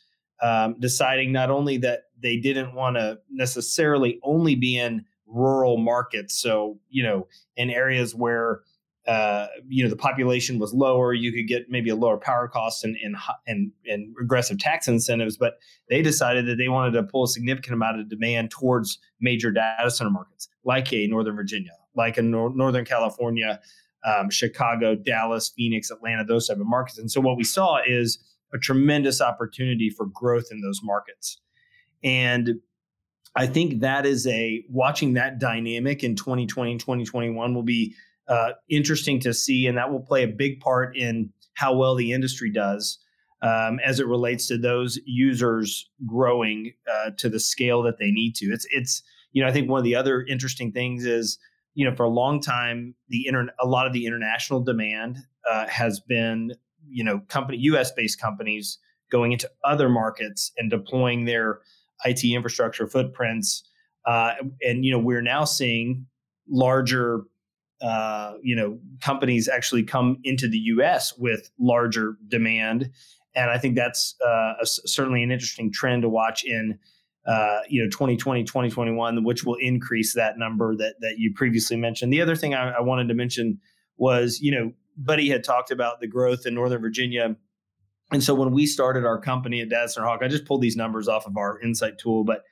[0.41, 6.39] um, deciding not only that they didn't want to necessarily only be in rural markets,
[6.39, 8.61] so you know, in areas where
[9.07, 12.83] uh, you know the population was lower, you could get maybe a lower power cost
[12.83, 13.15] and and,
[13.47, 15.37] and and aggressive tax incentives.
[15.37, 15.57] But
[15.89, 19.89] they decided that they wanted to pull a significant amount of demand towards major data
[19.91, 23.59] center markets, like a Northern Virginia, like in Nor- Northern California,
[24.03, 26.97] um, Chicago, Dallas, Phoenix, Atlanta, those type of markets.
[26.97, 28.19] And so what we saw is
[28.53, 31.39] a tremendous opportunity for growth in those markets,
[32.03, 32.55] and
[33.35, 37.93] I think that is a watching that dynamic in 2020 and 2021 will be
[38.27, 42.13] uh, interesting to see, and that will play a big part in how well the
[42.13, 42.97] industry does
[43.41, 48.35] um, as it relates to those users growing uh, to the scale that they need
[48.35, 48.45] to.
[48.47, 49.03] It's it's
[49.35, 51.37] you know I think one of the other interesting things is
[51.75, 55.17] you know for a long time the inter- a lot of the international demand
[55.47, 56.53] uh, has been
[56.87, 57.91] you know company U.S.
[57.91, 58.79] based companies
[59.11, 61.59] going into other markets and deploying their
[62.05, 63.69] IT infrastructure footprints.
[64.05, 66.05] Uh, and you know we're now seeing
[66.49, 67.23] larger
[67.81, 71.13] uh, you know companies actually come into the U.S.
[71.17, 72.89] with larger demand,
[73.35, 76.79] and I think that's uh, a, certainly an interesting trend to watch in
[77.25, 82.13] uh, you know 2020 2021 which will increase that number that that you previously mentioned.
[82.13, 83.59] The other thing I, I, wanted to mention
[83.97, 87.35] was you know buddy had talked about the growth in northern virginia.
[88.11, 90.75] And so when we started our company at data center hawk i just pulled these
[90.75, 92.43] numbers off of our insight tool but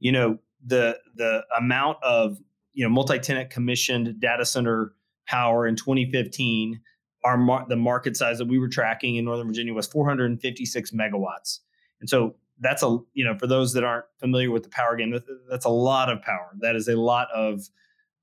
[0.00, 2.38] you know the the amount of
[2.72, 4.92] you know multi-tenant commissioned data center
[5.26, 6.80] power in 2015
[7.24, 11.58] our mar- the market size that we were tracking in northern virginia was 456 megawatts.
[12.00, 15.18] And so that's a you know for those that aren't familiar with the power game
[15.48, 17.68] that's a lot of power that is a lot of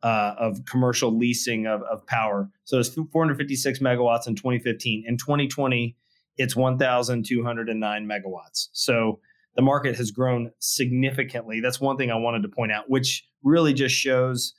[0.01, 5.95] uh, of commercial leasing of, of power so it's 456 megawatts in 2015 in 2020
[6.37, 9.19] it's 1209 megawatts so
[9.55, 11.59] the market has grown significantly.
[11.59, 14.53] That's one thing I wanted to point out, which really just shows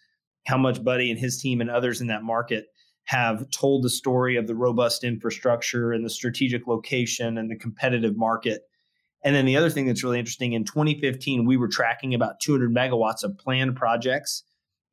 [0.47, 2.67] how much Buddy and his team and others in that market
[3.05, 8.17] have told the story of the robust infrastructure and the strategic location and the competitive
[8.17, 8.63] market.
[9.25, 12.73] And then the other thing that's really interesting in 2015, we were tracking about 200
[12.73, 14.45] megawatts of planned projects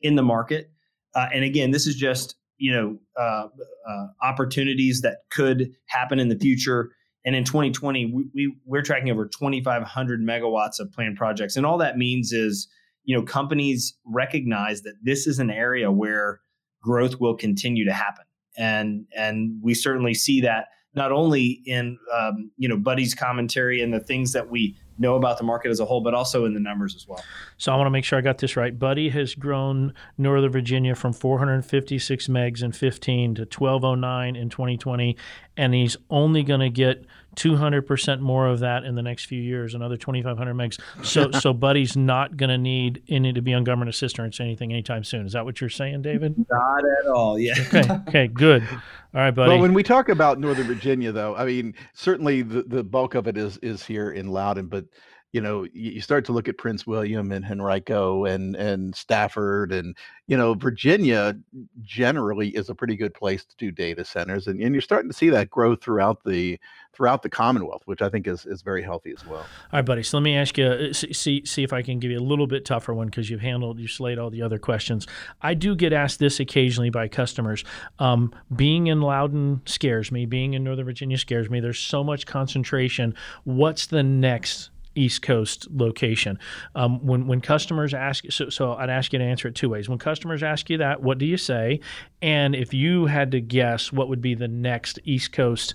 [0.01, 0.71] in the market.
[1.13, 3.47] Uh, and again, this is just you know uh,
[3.89, 6.91] uh, opportunities that could happen in the future.
[7.25, 11.77] And in 2020, we, we we're tracking over 2,500 megawatts of planned projects, and all
[11.79, 12.67] that means is
[13.03, 16.39] you know companies recognize that this is an area where
[16.81, 18.25] growth will continue to happen,
[18.57, 23.93] and and we certainly see that not only in um, you know Buddy's commentary and
[23.93, 26.59] the things that we know about the market as a whole, but also in the
[26.59, 27.23] numbers as well.
[27.57, 28.77] So I want to make sure I got this right.
[28.77, 35.17] Buddy has grown Northern Virginia from 456 megs in 15 to 1209 in 2020,
[35.57, 39.73] and he's only going to get 200% more of that in the next few years,
[39.73, 40.79] another 2,500 megs.
[41.03, 44.71] So, so Buddy's not going to need any to be on government assistance or anything
[44.71, 45.25] anytime soon.
[45.25, 46.35] Is that what you're saying, David?
[46.49, 47.39] Not at all.
[47.39, 47.53] Yeah.
[47.59, 47.89] Okay.
[48.07, 48.27] Okay.
[48.27, 48.67] Good.
[49.13, 49.49] All right, buddy.
[49.49, 53.27] Well, when we talk about Northern Virginia, though, I mean, certainly the, the bulk of
[53.27, 54.85] it is is here in Loudoun, but
[55.31, 59.95] you know, you start to look at Prince William and Henrico and and Stafford and
[60.31, 61.37] you know, Virginia
[61.81, 65.17] generally is a pretty good place to do data centers, and, and you're starting to
[65.17, 66.57] see that grow throughout the
[66.93, 69.41] throughout the Commonwealth, which I think is is very healthy as well.
[69.41, 70.03] All right, buddy.
[70.03, 72.47] So let me ask you, uh, see see if I can give you a little
[72.47, 75.05] bit tougher one because you've handled you slayed all the other questions.
[75.41, 77.65] I do get asked this occasionally by customers.
[77.99, 80.25] Um, being in Loudoun scares me.
[80.25, 81.59] Being in Northern Virginia scares me.
[81.59, 83.15] There's so much concentration.
[83.43, 86.39] What's the next East Coast location.
[86.75, 89.87] Um, when when customers ask, so, so I'd ask you to answer it two ways.
[89.87, 91.79] When customers ask you that, what do you say?
[92.21, 95.73] And if you had to guess, what would be the next East Coast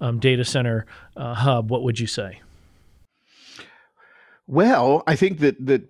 [0.00, 1.70] um, data center uh, hub?
[1.70, 2.40] What would you say?
[4.46, 5.82] Well, I think that that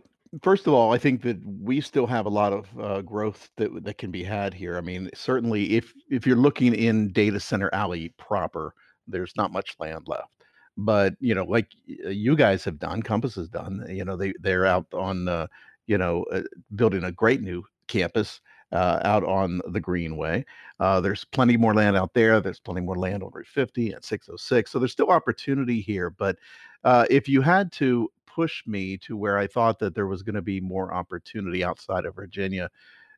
[0.43, 3.85] first of all, I think that we still have a lot of uh, growth that
[3.85, 4.77] that can be had here.
[4.77, 8.75] I mean, certainly if if you're looking in data center alley proper,
[9.07, 10.38] there's not much land left
[10.79, 11.75] but you know like
[12.07, 15.47] uh, you guys have done compass has done you know they they're out on uh,
[15.87, 16.43] you know uh,
[16.77, 20.45] building a great new campus uh, out on the greenway.
[20.79, 24.05] Uh, there's plenty more land out there there's plenty more land on route 50 and
[24.05, 26.37] 606 so there's still opportunity here but
[26.85, 30.37] uh, if you had to push me to where i thought that there was going
[30.37, 32.71] to be more opportunity outside of virginia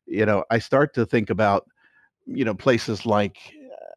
[0.07, 1.67] you know i start to think about
[2.25, 3.53] you know places like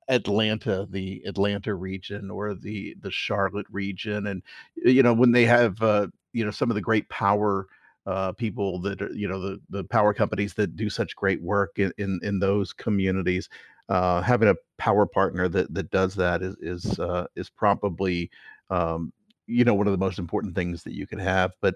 [0.09, 4.43] Atlanta, the Atlanta region or the the Charlotte region, and
[4.77, 7.67] you know when they have uh, you know some of the great power
[8.07, 11.79] uh, people that are you know the the power companies that do such great work
[11.79, 13.49] in in, in those communities.
[13.91, 18.31] Uh, having a power partner that that does that is is uh, is probably
[18.71, 19.13] um,
[19.47, 21.75] you know one of the most important things that you can have but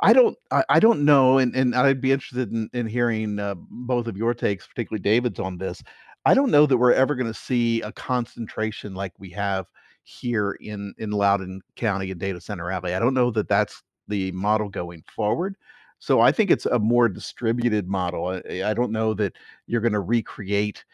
[0.00, 3.54] i don't i, I don't know and, and i'd be interested in, in hearing uh,
[3.56, 5.82] both of your takes particularly david's on this
[6.24, 9.66] I don't know that we're ever going to see a concentration like we have
[10.02, 12.94] here in in Loudoun County and Data Center Alley.
[12.94, 15.56] I don't know that that's the model going forward.
[15.98, 18.26] So I think it's a more distributed model.
[18.26, 19.34] I, I don't know that
[19.66, 20.84] you're going to recreate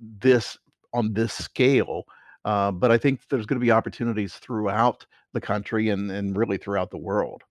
[0.00, 0.58] this
[0.92, 2.04] on this scale,
[2.44, 6.56] uh, but I think there's going to be opportunities throughout the country and and really
[6.56, 7.42] throughout the world.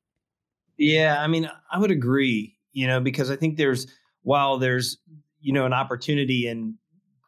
[0.78, 2.58] Yeah, I mean, I would agree.
[2.74, 3.88] You know, because I think there's
[4.24, 4.98] while there's
[5.42, 6.76] you know an opportunity in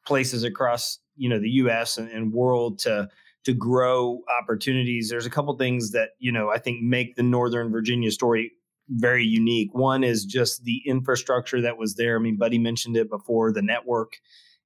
[0.09, 1.97] places across you know the U.S.
[1.97, 3.07] and, and world to
[3.45, 5.09] to grow opportunities.
[5.09, 8.51] There's a couple things that you know I think make the Northern Virginia story
[8.89, 9.69] very unique.
[9.73, 12.17] One is just the infrastructure that was there.
[12.17, 14.17] I mean, Buddy mentioned it before, the network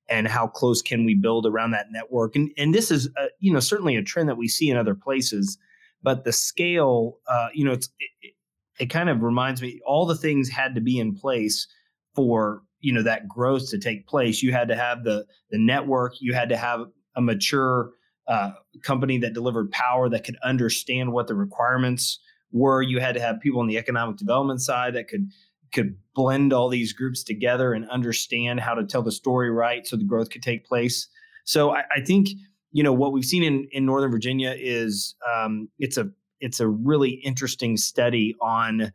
[0.09, 2.37] and how close can we build around that network.
[2.37, 4.95] And and this is a, you know certainly a trend that we see in other
[4.95, 5.57] places,
[6.01, 8.33] but the scale, uh, you know, it's it,
[8.79, 11.67] it kind of reminds me all the things had to be in place
[12.15, 14.43] for you know that growth to take place.
[14.43, 16.15] You had to have the the network.
[16.19, 16.81] You had to have
[17.15, 17.91] a mature
[18.27, 18.51] uh,
[18.83, 22.19] company that delivered power that could understand what the requirements
[22.51, 22.81] were.
[22.81, 25.29] You had to have people on the economic development side that could
[25.73, 29.95] could blend all these groups together and understand how to tell the story right so
[29.95, 31.07] the growth could take place.
[31.45, 32.29] So i, I think
[32.73, 36.09] you know what we've seen in in northern virginia is um, it's a
[36.41, 38.91] it's a really interesting study on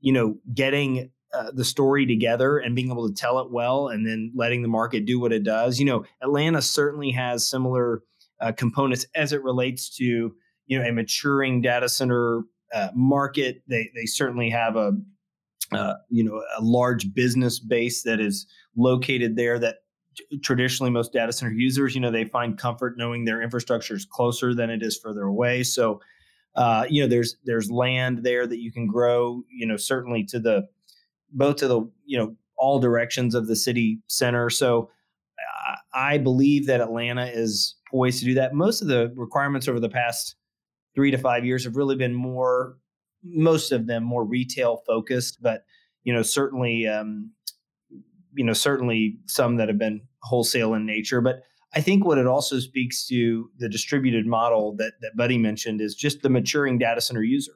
[0.00, 4.06] you know getting uh, the story together and being able to tell it well and
[4.06, 5.78] then letting the market do what it does.
[5.78, 8.02] You know, Atlanta certainly has similar
[8.40, 10.34] uh, components as it relates to,
[10.66, 12.42] you know, a maturing data center
[12.74, 13.62] uh, market.
[13.68, 14.92] They, they certainly have a,
[15.72, 19.76] uh, you know, a large business base that is located there that
[20.42, 24.54] traditionally most data center users, you know, they find comfort knowing their infrastructure is closer
[24.54, 25.62] than it is further away.
[25.62, 26.00] So,
[26.54, 29.42] uh, you know, there's there's land there that you can grow.
[29.50, 30.68] You know, certainly to the
[31.32, 34.48] both to the you know all directions of the city center.
[34.48, 34.88] So
[35.94, 38.54] I believe that Atlanta is poised to do that.
[38.54, 40.36] Most of the requirements over the past
[40.94, 42.76] three to five years have really been more,
[43.22, 45.64] most of them more retail focused, but
[46.04, 47.30] you know certainly, um,
[48.34, 51.20] you know certainly some that have been wholesale in nature.
[51.20, 51.42] But
[51.74, 55.94] I think what it also speaks to the distributed model that that Buddy mentioned is
[55.94, 57.52] just the maturing data center user.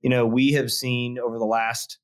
[0.00, 1.98] You know, we have seen over the last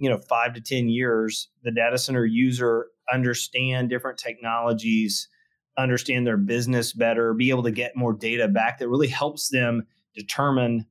[0.00, 5.28] you know five to ten years the data center user understand different technologies
[5.76, 9.86] understand their business better be able to get more data back that really helps them
[10.14, 10.86] determine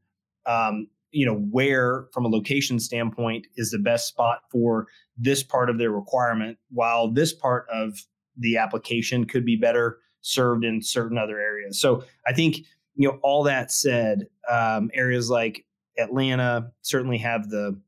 [0.46, 4.88] um, you know where from a location standpoint is the best spot for
[5.18, 7.98] this part of their requirement while this part of
[8.38, 11.80] the application could be better served in certain other areas.
[11.80, 12.58] So i think
[12.96, 15.66] you know all that said um, areas like
[15.98, 17.80] atlanta certainly have the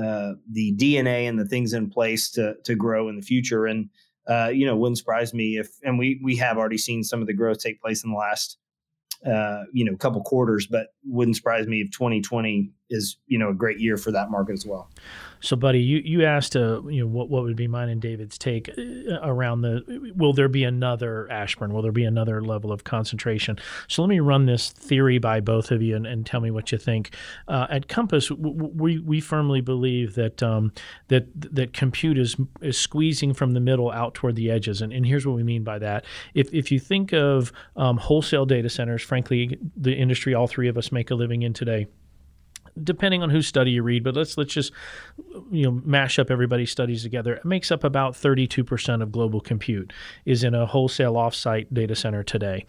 [0.00, 3.66] uh, the DNA and the things in place to to grow in the future.
[3.66, 3.90] And
[4.28, 7.26] uh, you know, wouldn't surprise me if, and we we have already seen some of
[7.26, 8.58] the growth take place in the last
[9.26, 13.54] uh, you know couple quarters, but wouldn't surprise me if 2020 is you know a
[13.54, 14.90] great year for that market as well.
[15.40, 18.38] So, buddy, you you asked, uh, you know, what what would be mine and David's
[18.38, 21.72] take uh, around the will there be another Ashburn?
[21.72, 23.58] Will there be another level of concentration?
[23.86, 26.72] So, let me run this theory by both of you and, and tell me what
[26.72, 27.14] you think.
[27.46, 30.72] Uh, at Compass, we we firmly believe that um,
[31.08, 35.06] that that compute is is squeezing from the middle out toward the edges, and, and
[35.06, 36.04] here's what we mean by that.
[36.34, 40.76] If if you think of um, wholesale data centers, frankly, the industry all three of
[40.76, 41.86] us make a living in today
[42.84, 44.72] depending on whose study you read, but let's let's just
[45.50, 47.34] you know mash up everybody's studies together.
[47.34, 49.92] It makes up about 32% of global compute
[50.24, 52.66] is in a wholesale offsite data center today,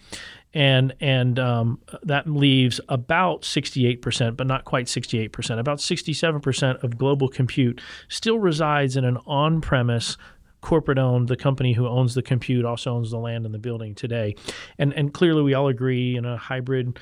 [0.54, 5.60] and and um, that leaves about 68%, but not quite 68%.
[5.60, 10.18] About 67% of global compute still resides in an on-premise
[10.62, 13.96] corporate owned the company who owns the compute also owns the land and the building
[13.96, 14.36] today
[14.78, 17.00] and and clearly we all agree in a hybrid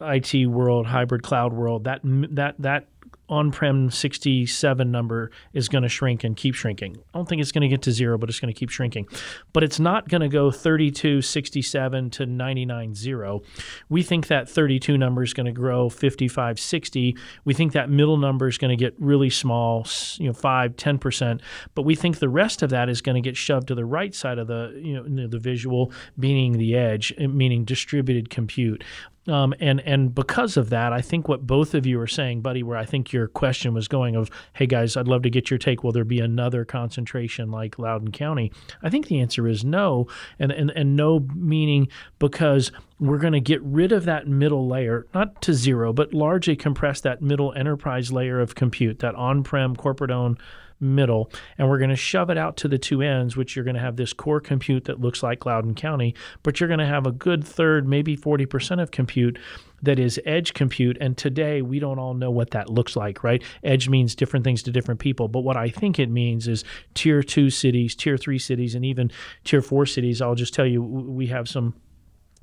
[0.00, 2.86] IT world, hybrid cloud world, that that that
[3.30, 6.96] on-prem 67 number is going to shrink and keep shrinking.
[7.14, 9.06] I don't think it's going to get to zero, but it's going to keep shrinking.
[9.52, 13.42] But it's not going to go 32 67 to 99 0.
[13.88, 17.16] We think that 32 number is going to grow 55 60.
[17.44, 19.86] We think that middle number is going to get really small,
[20.16, 21.40] you know, 5 10%,
[21.74, 24.14] but we think the rest of that is going to get shoved to the right
[24.14, 28.82] side of the you know the visual meaning the edge, meaning distributed compute.
[29.30, 32.62] Um, and and because of that, I think what both of you are saying, buddy,
[32.62, 35.58] where I think your question was going of, hey guys, I'd love to get your
[35.58, 35.84] take.
[35.84, 38.52] Will there be another concentration like Loudoun County?
[38.82, 40.08] I think the answer is no,
[40.38, 45.06] and and, and no meaning because we're going to get rid of that middle layer,
[45.14, 50.10] not to zero, but largely compress that middle enterprise layer of compute, that on-prem corporate
[50.10, 50.38] owned
[50.80, 53.74] middle, and we're going to shove it out to the two ends, which you're going
[53.74, 57.06] to have this core compute that looks like Loudoun County, but you're going to have
[57.06, 59.38] a good third, maybe 40% of compute
[59.82, 60.96] that is edge compute.
[61.00, 63.42] And today we don't all know what that looks like, right?
[63.62, 65.28] Edge means different things to different people.
[65.28, 66.64] But what I think it means is
[66.94, 69.10] tier two cities, tier three cities, and even
[69.44, 70.20] tier four cities.
[70.20, 71.74] I'll just tell you, we have some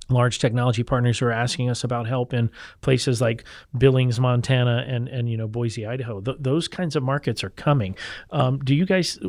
[0.10, 2.50] large technology partners who are asking us about help in
[2.82, 3.44] places like
[3.78, 6.22] Billings, Montana, and and you know Boise, Idaho.
[6.22, 7.96] Th- those kinds of markets are coming.
[8.32, 9.20] Um, do you guys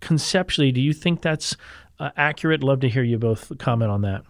[0.00, 1.56] conceptually do you think that's
[1.98, 2.62] uh, accurate?
[2.62, 4.22] Love to hear you both comment on that.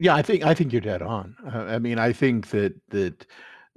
[0.00, 1.36] Yeah, I think I think you're dead on.
[1.44, 3.26] Uh, I mean, I think that that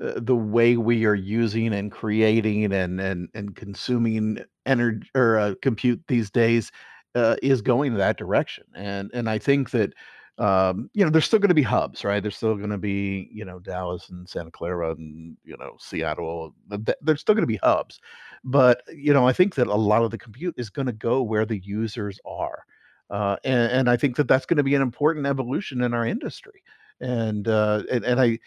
[0.01, 5.53] uh, the way we are using and creating and and and consuming energy or uh,
[5.61, 6.71] compute these days
[7.15, 9.93] uh, is going that direction, and and I think that
[10.41, 12.19] um, you know, there's still going to be hubs, right?
[12.19, 16.55] There's still going to be, you know, Dallas and Santa Clara and, you know, Seattle.
[16.67, 17.99] There's still going to be hubs.
[18.43, 21.21] But, you know, I think that a lot of the compute is going to go
[21.21, 22.65] where the users are.
[23.11, 26.07] Uh, and, and I think that that's going to be an important evolution in our
[26.07, 26.63] industry.
[26.99, 28.39] And, uh, and, and I,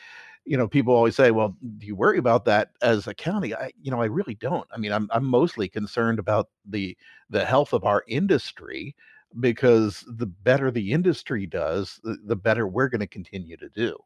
[0.44, 3.54] you know, people always say, well, do you worry about that as a county?
[3.54, 4.66] I, you know, I really don't.
[4.72, 6.96] I mean, I'm, I'm mostly concerned about the,
[7.30, 8.96] the health of our industry
[9.40, 13.96] because the better the industry does, the, the better we're going to continue to do.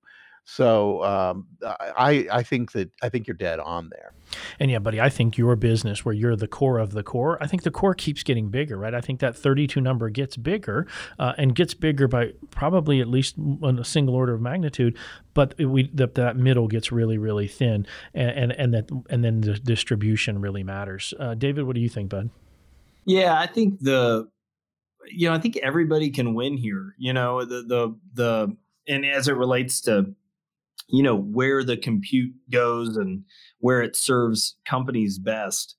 [0.50, 4.14] So um, I I think that I think you're dead on there.
[4.58, 7.46] And yeah, buddy, I think your business where you're the core of the core, I
[7.46, 8.94] think the core keeps getting bigger, right?
[8.94, 10.86] I think that 32 number gets bigger
[11.18, 14.96] uh, and gets bigger by probably at least on a single order of magnitude.
[15.34, 19.42] But we that, that middle gets really really thin, and, and and that and then
[19.42, 21.12] the distribution really matters.
[21.20, 22.30] Uh, David, what do you think, bud?
[23.04, 24.30] Yeah, I think the
[25.10, 26.94] you know, I think everybody can win here.
[26.98, 28.56] You know, the the the
[28.86, 30.14] and as it relates to
[30.88, 33.24] you know where the compute goes and
[33.60, 35.76] where it serves companies best.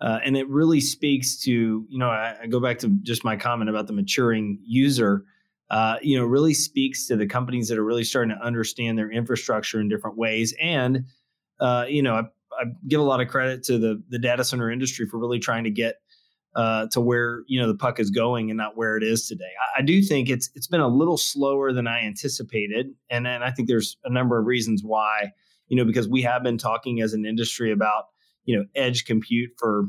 [0.00, 3.36] Uh, and it really speaks to you know I, I, go back to just my
[3.36, 5.24] comment about the maturing user
[5.70, 9.10] uh, you know, really speaks to the companies that are really starting to understand their
[9.10, 10.52] infrastructure in different ways.
[10.60, 11.04] And,
[11.60, 12.22] uh, you know, I,
[12.60, 15.64] I, give a lot of credit to the the data center industry for really trying
[15.64, 15.96] to get
[16.56, 19.44] uh, to where you know the puck is going and not where it is today.
[19.76, 23.44] I, I, do think it's it's been a little slower than I anticipated, and and
[23.44, 25.32] I think there's a number of reasons why.
[25.68, 28.06] You know, because we have been talking as an industry about
[28.44, 29.88] you know edge compute for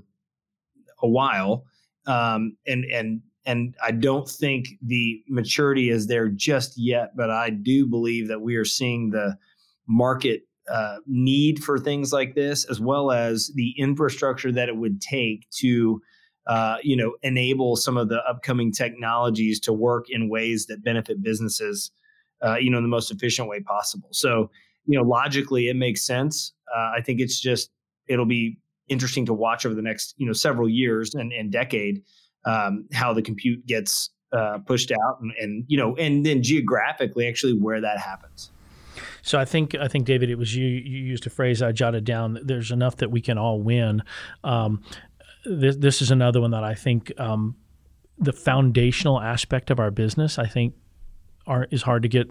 [1.01, 1.65] a while,
[2.05, 7.49] um, and and and I don't think the maturity is there just yet, but I
[7.49, 9.35] do believe that we are seeing the
[9.87, 15.01] market uh, need for things like this, as well as the infrastructure that it would
[15.01, 16.01] take to,
[16.47, 21.21] uh, you know, enable some of the upcoming technologies to work in ways that benefit
[21.21, 21.91] businesses,
[22.43, 24.09] uh, you know, in the most efficient way possible.
[24.11, 24.49] So,
[24.85, 26.53] you know, logically, it makes sense.
[26.75, 27.69] Uh, I think it's just
[28.07, 32.03] it'll be interesting to watch over the next, you know, several years and, and decade
[32.45, 37.27] um, how the compute gets uh, pushed out and, and you know and then geographically
[37.27, 38.49] actually where that happens
[39.21, 40.65] so I think I think David, it was you.
[40.65, 42.39] You used a phrase I jotted down.
[42.43, 44.03] There's enough that we can all win.
[44.43, 44.83] Um,
[45.45, 47.55] this, this is another one that I think um,
[48.17, 50.37] the foundational aspect of our business.
[50.37, 50.75] I think
[51.47, 52.29] are is hard to get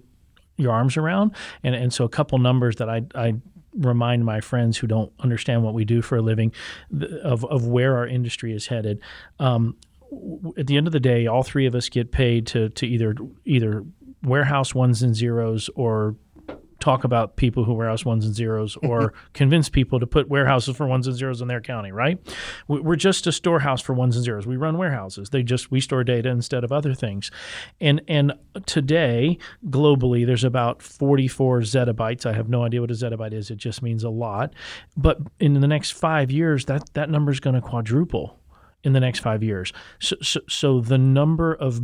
[0.57, 3.35] your arms around, and and so a couple numbers that I I
[3.75, 6.53] remind my friends who don't understand what we do for a living
[7.23, 9.01] of, of where our industry is headed.
[9.39, 9.77] Um,
[10.59, 13.15] at the end of the day, all three of us get paid to to either
[13.45, 13.85] either
[14.23, 16.17] warehouse ones and zeros or
[16.81, 20.87] talk about people who warehouse ones and zeros or convince people to put warehouses for
[20.87, 22.18] ones and zeros in their county, right?
[22.68, 24.47] We're just a storehouse for ones and zeros.
[24.47, 25.31] We run warehouses.
[25.31, 27.31] They just we store data instead of other things.
[27.81, 28.33] And and
[28.66, 32.26] today globally there's about 44 zettabytes.
[32.26, 33.51] I have no idea what a zettabyte is.
[33.51, 34.55] It just means a lot.
[34.97, 38.41] But in the next 5 years that that number is going to quadruple
[38.83, 39.72] in the next five years.
[39.99, 41.81] So, so, so the number of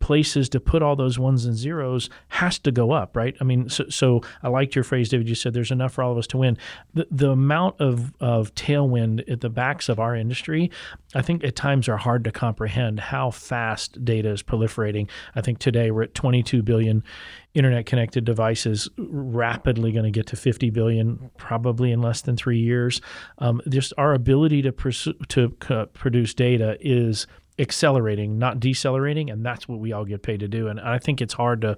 [0.00, 3.36] places to put all those ones and zeros has to go up, right?
[3.40, 5.28] I mean, so, so I liked your phrase, David.
[5.28, 6.56] You said there's enough for all of us to win.
[6.94, 10.70] The, the amount of, of tailwind at the backs of our industry,
[11.14, 15.08] I think at times are hard to comprehend how fast data is proliferating.
[15.34, 17.02] I think today we're at 22 billion
[17.54, 22.60] internet connected devices, rapidly going to get to 50 billion, probably in less than three
[22.60, 23.00] years.
[23.38, 27.26] Um, just our ability to, pers- to produce data is
[27.58, 30.68] accelerating, not decelerating, and that's what we all get paid to do.
[30.68, 31.76] And I think it's hard to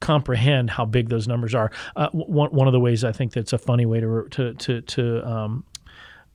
[0.00, 1.70] comprehend how big those numbers are.
[1.96, 4.80] Uh, one one of the ways I think that's a funny way to to to,
[4.80, 5.64] to um,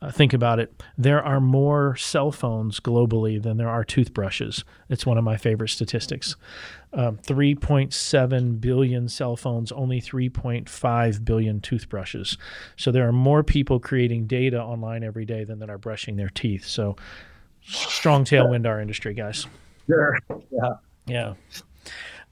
[0.02, 0.84] uh, think about it.
[0.98, 4.64] There are more cell phones globally than there are toothbrushes.
[4.90, 6.36] It's one of my favorite statistics.
[6.94, 12.38] Um, 3.7 billion cell phones, only 3.5 billion toothbrushes.
[12.76, 16.30] So there are more people creating data online every day than that are brushing their
[16.30, 16.66] teeth.
[16.66, 16.96] So
[17.68, 19.46] strong tailwind our industry, guys.
[19.88, 20.18] Sure.
[20.52, 20.74] Yeah.
[21.06, 21.34] Yeah.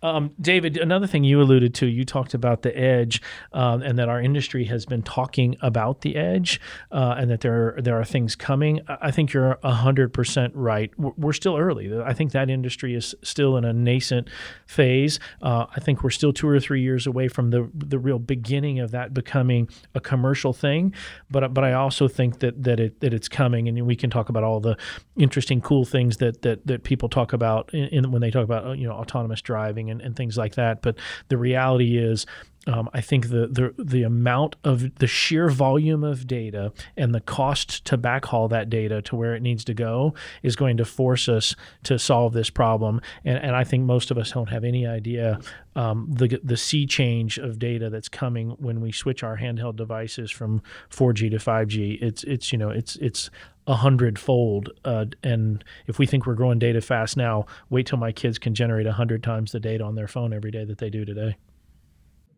[0.06, 4.08] Um, David, another thing you alluded to, you talked about the edge, um, and that
[4.08, 8.36] our industry has been talking about the edge, uh, and that there there are things
[8.36, 8.82] coming.
[8.88, 10.92] I think you're hundred percent right.
[11.00, 11.92] We're still early.
[12.00, 14.30] I think that industry is still in a nascent
[14.68, 15.20] phase.
[15.42, 18.80] Uh, I think we're still two or three years away from the the real beginning
[18.80, 20.94] of that becoming a commercial thing.
[21.32, 24.30] But but I also think that that it that it's coming, and we can talk
[24.30, 24.78] about all the
[25.18, 28.78] interesting, cool things that that that people talk about in, in when they talk about
[28.78, 30.82] you know autonomous driving and and, and things like that.
[30.82, 30.98] But
[31.30, 32.26] the reality is,
[32.68, 37.22] um, I think the, the the amount of the sheer volume of data and the
[37.22, 41.30] cost to backhaul that data to where it needs to go is going to force
[41.30, 43.02] us to solve this problem.
[43.24, 45.40] And, and I think most of us don't have any idea
[45.76, 50.32] um, the the sea change of data that's coming when we switch our handheld devices
[50.32, 52.02] from 4G to 5G.
[52.02, 53.30] It's it's you know it's it's
[53.68, 54.70] a hundredfold.
[54.84, 58.54] Uh, and if we think we're growing data fast now, wait till my kids can
[58.54, 61.36] generate a hundred times the data on their phone every day that they do today.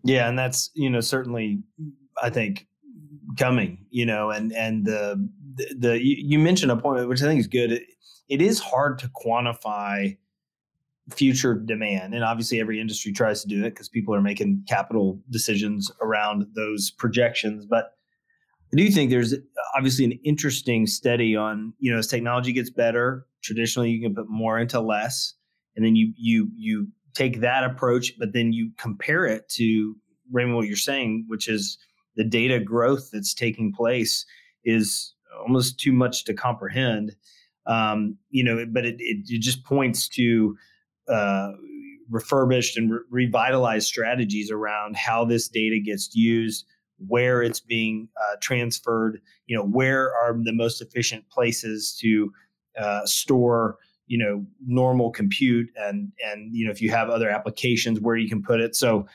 [0.07, 1.61] Yeah, and that's you know certainly
[2.21, 2.67] I think
[3.37, 3.85] coming.
[3.89, 7.47] You know, and and the the, the you mentioned a point which I think is
[7.47, 7.71] good.
[7.71, 7.83] It,
[8.29, 10.17] it is hard to quantify
[11.15, 15.17] future demand and obviously every industry tries to do it because people are making capital
[15.29, 17.93] decisions around those projections but
[18.73, 19.33] I do think there's
[19.75, 23.25] obviously an interesting study on you know as technology gets better.
[23.43, 25.33] Traditionally, you can put more into less,
[25.75, 26.87] and then you you you
[27.17, 29.95] take that approach, but then you compare it to
[30.31, 31.77] Raymond what you're saying, which is
[32.15, 34.25] the data growth that's taking place
[34.63, 37.15] is almost too much to comprehend.
[37.65, 40.55] Um, you know, but it, it, it just points to
[41.09, 41.51] uh,
[42.09, 46.65] refurbished and re- revitalized strategies around how this data gets used
[47.07, 52.31] where it's being uh, transferred, you know, where are the most efficient places to
[52.79, 57.99] uh, store you know normal compute and and you know if you have other applications
[57.99, 58.75] where you can put it.
[58.75, 59.07] So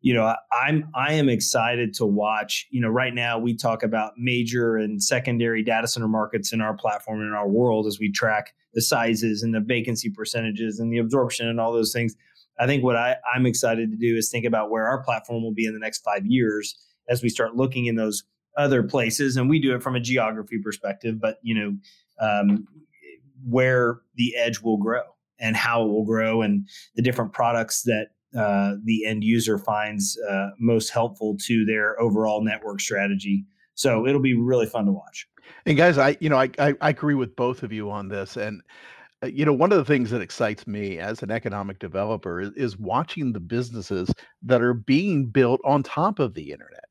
[0.00, 4.12] you know i'm i am excited to watch you know right now we talk about
[4.16, 8.54] major and secondary data center markets in our platform in our world as we track
[8.74, 12.14] the sizes and the vacancy percentages and the absorption and all those things.
[12.60, 15.54] I think what I, i'm excited to do is think about where our platform will
[15.54, 16.76] be in the next five years
[17.08, 18.24] as we start looking in those
[18.56, 19.36] other places.
[19.36, 21.76] And we do it from a geography perspective but you know
[22.20, 22.66] um,
[23.44, 25.02] where the edge will grow
[25.38, 30.18] and how it will grow and the different products that uh, the end user finds
[30.28, 33.44] uh, most helpful to their overall network strategy.
[33.74, 35.26] So it'll be really fun to watch.
[35.64, 38.36] And guys, I you know I I, I agree with both of you on this,
[38.36, 38.60] and
[39.22, 42.50] uh, you know one of the things that excites me as an economic developer is,
[42.54, 44.12] is watching the businesses
[44.42, 46.87] that are being built on top of the internet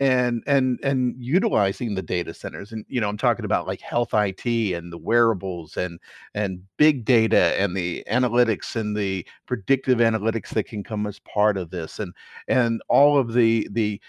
[0.00, 4.12] and and and utilizing the data centers and you know i'm talking about like health
[4.14, 6.00] it and the wearables and
[6.34, 11.56] and big data and the analytics and the predictive analytics that can come as part
[11.56, 12.14] of this and
[12.48, 14.00] and all of the the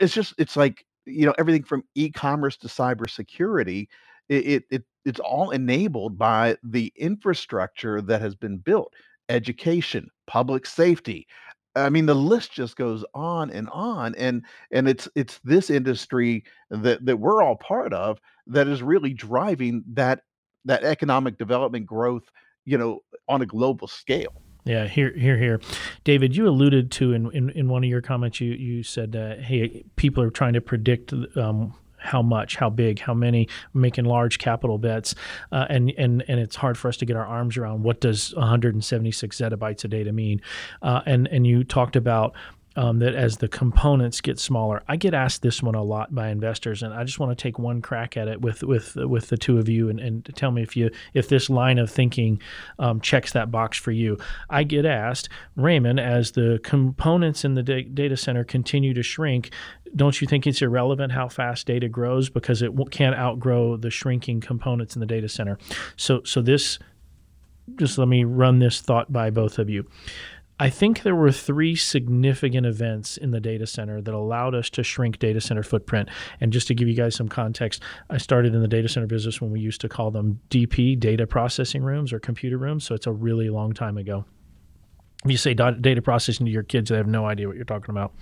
[0.00, 3.86] it's just it's like you know everything from e-commerce to cybersecurity
[4.28, 8.92] it, it, it it's all enabled by the infrastructure that has been built.
[9.30, 11.26] Education public safety
[11.76, 16.44] I mean, the list just goes on and on, and and it's it's this industry
[16.70, 20.22] that that we're all part of that is really driving that
[20.64, 22.30] that economic development growth,
[22.64, 24.42] you know, on a global scale.
[24.64, 25.60] Yeah, here, here, here,
[26.04, 26.36] David.
[26.36, 28.40] You alluded to in, in, in one of your comments.
[28.40, 32.98] You you said, uh, "Hey, people are trying to predict um, how much, how big,
[33.00, 35.14] how many, making large capital bets,
[35.52, 38.34] uh, and and and it's hard for us to get our arms around what does
[38.34, 40.40] 176 zettabytes of data mean.
[40.82, 42.34] Uh, and and you talked about
[42.78, 44.84] um, that as the components get smaller.
[44.86, 47.58] I get asked this one a lot by investors, and I just want to take
[47.58, 50.62] one crack at it with with with the two of you and, and tell me
[50.62, 52.40] if you if this line of thinking
[52.78, 54.16] um, checks that box for you.
[54.48, 59.50] I get asked, Raymond, as the components in the da- data center continue to shrink,
[59.96, 64.40] don't you think it's irrelevant how fast data grows because it can't outgrow the shrinking
[64.40, 65.58] components in the data center?
[65.96, 66.78] So so this
[67.76, 69.84] just let me run this thought by both of you.
[70.60, 74.82] I think there were three significant events in the data center that allowed us to
[74.82, 76.08] shrink data center footprint.
[76.40, 79.40] And just to give you guys some context, I started in the data center business
[79.40, 82.84] when we used to call them DP, data processing rooms or computer rooms.
[82.84, 84.24] So it's a really long time ago.
[85.24, 87.90] If you say data processing to your kids, they have no idea what you're talking
[87.90, 88.12] about.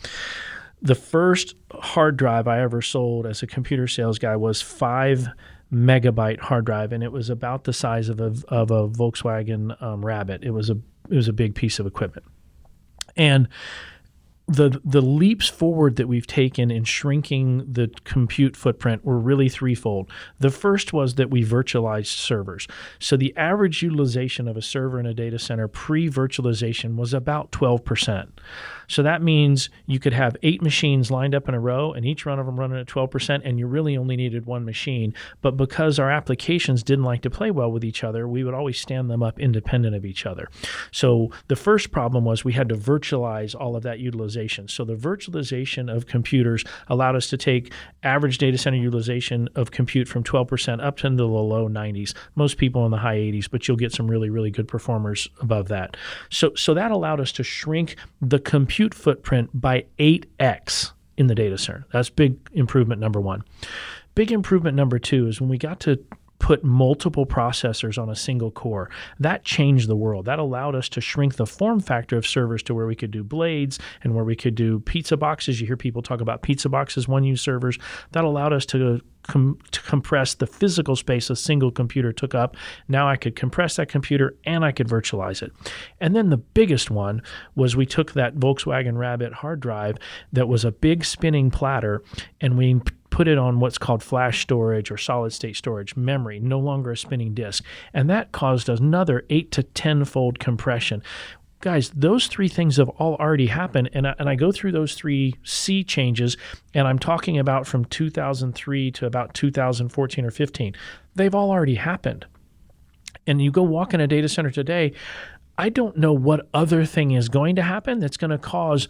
[0.82, 5.28] The first hard drive I ever sold as a computer sales guy was five
[5.72, 10.04] megabyte hard drive, and it was about the size of a, of a Volkswagen um,
[10.04, 10.44] Rabbit.
[10.44, 12.26] It was a it was a big piece of equipment.
[13.16, 13.48] And
[14.48, 20.10] the the leaps forward that we've taken in shrinking the compute footprint were really threefold.
[20.38, 22.68] The first was that we virtualized servers.
[23.00, 28.28] So the average utilization of a server in a data center pre-virtualization was about 12%.
[28.88, 32.26] So that means you could have eight machines lined up in a row and each
[32.26, 35.14] one of them running at 12%, and you really only needed one machine.
[35.42, 38.78] But because our applications didn't like to play well with each other, we would always
[38.78, 40.48] stand them up independent of each other.
[40.92, 44.68] So the first problem was we had to virtualize all of that utilization.
[44.68, 47.72] So the virtualization of computers allowed us to take
[48.02, 52.14] average data center utilization of compute from 12% up to the low 90s.
[52.34, 55.68] Most people in the high 80s, but you'll get some really, really good performers above
[55.68, 55.96] that.
[56.30, 61.34] So, so that allowed us to shrink the compute compute footprint by 8x in the
[61.34, 61.86] data center.
[61.94, 63.42] That's big improvement number one.
[64.14, 65.98] Big improvement number two is when we got to
[66.38, 68.90] put multiple processors on a single core.
[69.18, 70.26] That changed the world.
[70.26, 73.24] That allowed us to shrink the form factor of servers to where we could do
[73.24, 75.60] blades and where we could do pizza boxes.
[75.60, 77.78] You hear people talk about pizza boxes, 1U servers.
[78.12, 82.56] That allowed us to Com- to compress the physical space a single computer took up.
[82.86, 85.50] Now I could compress that computer and I could virtualize it.
[86.00, 87.22] And then the biggest one
[87.56, 89.96] was we took that Volkswagen Rabbit hard drive
[90.32, 92.04] that was a big spinning platter
[92.40, 92.80] and we
[93.16, 96.96] put it on what's called flash storage or solid state storage memory, no longer a
[96.98, 97.64] spinning disk.
[97.94, 101.02] And that caused another 8 to 10 fold compression
[101.62, 103.88] guys, those three things have all already happened.
[103.94, 106.36] And I, and I go through those three sea changes,
[106.74, 110.74] and I'm talking about from 2003 to about 2014 or 15.
[111.14, 112.26] They've all already happened.
[113.26, 114.92] And you go walk in a data center today,
[115.58, 118.88] I don't know what other thing is going to happen that's going to cause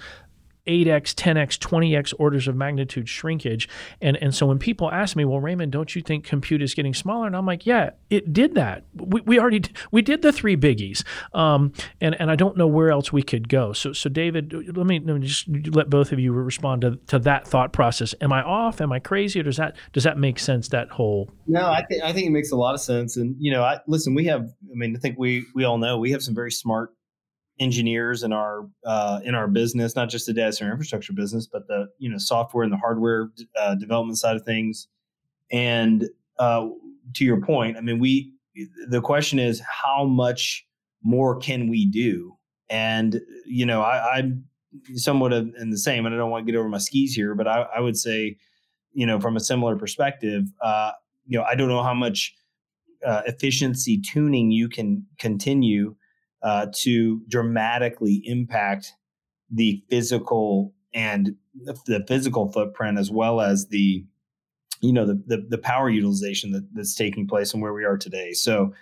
[0.67, 3.69] 8x, 10x, 20x orders of magnitude shrinkage.
[4.01, 6.95] And and so when people ask me, well, Raymond, don't you think compute is getting
[6.95, 7.27] smaller?
[7.27, 8.85] And I'm like, yeah, it did that.
[8.95, 11.05] We, we already we did the three biggies,
[11.35, 13.73] um, and and I don't know where else we could go.
[13.73, 17.19] So so David, let me, let me just let both of you respond to, to
[17.21, 18.15] that thought process.
[18.21, 18.81] Am I off?
[18.81, 19.41] Am I crazy?
[19.41, 20.69] Or does that does that make sense?
[20.69, 23.17] That whole no, I think I think it makes a lot of sense.
[23.17, 24.15] And you know, I listen.
[24.15, 24.43] We have.
[24.43, 26.96] I mean, I think we we all know we have some very smart
[27.59, 31.67] engineers in our uh, in our business, not just the data center infrastructure business, but
[31.69, 34.89] the you know software and the hardware uh, development side of things.
[35.51, 36.69] And uh,
[37.15, 38.33] to your point, I mean, we
[38.89, 40.67] the question is how much
[41.03, 42.37] more can we do?
[42.69, 44.45] And you know, I, I'm
[44.95, 47.49] somewhat in the same, and I don't want to get over my skis here, but
[47.49, 48.37] I, I would say,
[48.93, 50.93] you know, from a similar perspective, uh,
[51.27, 52.35] you know, I don't know how much
[53.05, 55.95] uh, efficiency tuning you can continue
[56.47, 58.93] uh, to dramatically impact
[59.51, 61.35] the physical and
[61.65, 64.05] the physical footprint as well as the
[64.81, 67.99] you know the the, the power utilization that, that's taking place and where we are
[67.99, 68.33] today.
[68.33, 68.73] So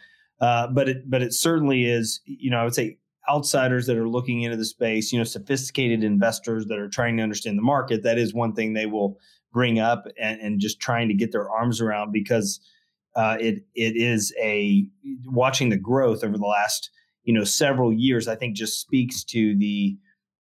[0.41, 2.99] uh, but it but it certainly is you know i would say
[3.31, 7.23] outsiders that are looking into the space you know sophisticated investors that are trying to
[7.23, 9.17] understand the market that is one thing they will
[9.53, 12.61] bring up and, and just trying to get their arms around because
[13.17, 14.85] uh, it it is a
[15.27, 16.91] watching the growth over the last
[17.25, 19.97] you know several years i think just speaks to the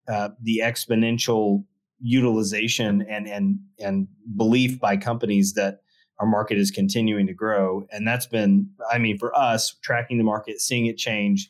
[0.08, 1.64] uh, the exponential
[2.04, 5.80] utilization and and and belief by companies that
[6.20, 7.88] our market is continuing to grow.
[7.92, 11.50] And that's been i mean for us tracking the market seeing it change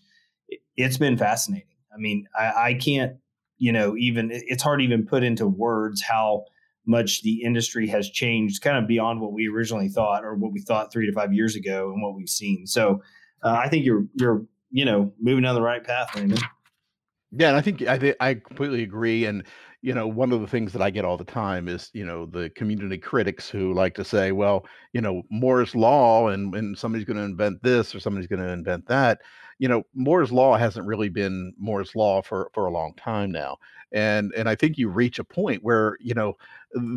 [0.78, 1.68] it's been fascinating.
[1.94, 3.18] I mean i, I can't
[3.58, 6.46] you know even it's hard to even put into words how
[6.86, 10.62] much the industry has changed kind of beyond what we originally thought or what we
[10.62, 12.68] thought three to five years ago and what we've seen.
[12.68, 13.02] So
[13.42, 16.44] uh, i think you're you're you know, moving down the right path, Raymond.
[17.32, 19.26] Yeah, and I think I think I completely agree.
[19.26, 19.44] And
[19.82, 22.26] you know, one of the things that I get all the time is you know
[22.26, 27.06] the community critics who like to say, well, you know, Moore's law, and and somebody's
[27.06, 29.20] going to invent this or somebody's going to invent that.
[29.60, 33.58] You know, Moore's law hasn't really been Moore's law for for a long time now,
[33.92, 36.34] and and I think you reach a point where you know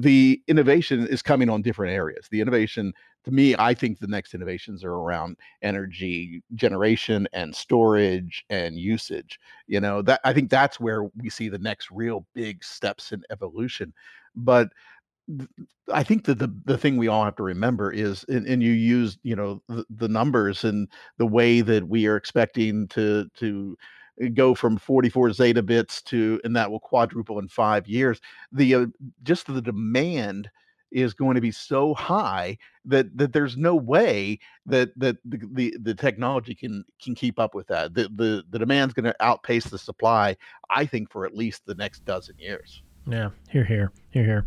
[0.00, 2.28] the innovation is coming on different areas.
[2.30, 2.92] The innovation
[3.26, 9.40] to me, I think the next innovations are around energy generation and storage and usage.
[9.66, 13.24] You know, that I think that's where we see the next real big steps in
[13.30, 13.92] evolution.
[14.36, 14.68] But
[15.92, 18.70] I think that the the thing we all have to remember is, and, and you
[18.70, 20.86] use you know the, the numbers and
[21.18, 23.76] the way that we are expecting to to
[24.34, 28.18] go from 44 zettabits to and that will quadruple in five years
[28.50, 28.86] the uh,
[29.24, 30.48] just the demand
[30.90, 35.76] is going to be so high that that there's no way that that the the,
[35.82, 37.94] the technology can can keep up with that.
[37.94, 40.36] The the the demand's going to outpace the supply.
[40.70, 42.82] I think for at least the next dozen years.
[43.08, 43.92] Yeah, here, here.
[44.16, 44.46] Here, here.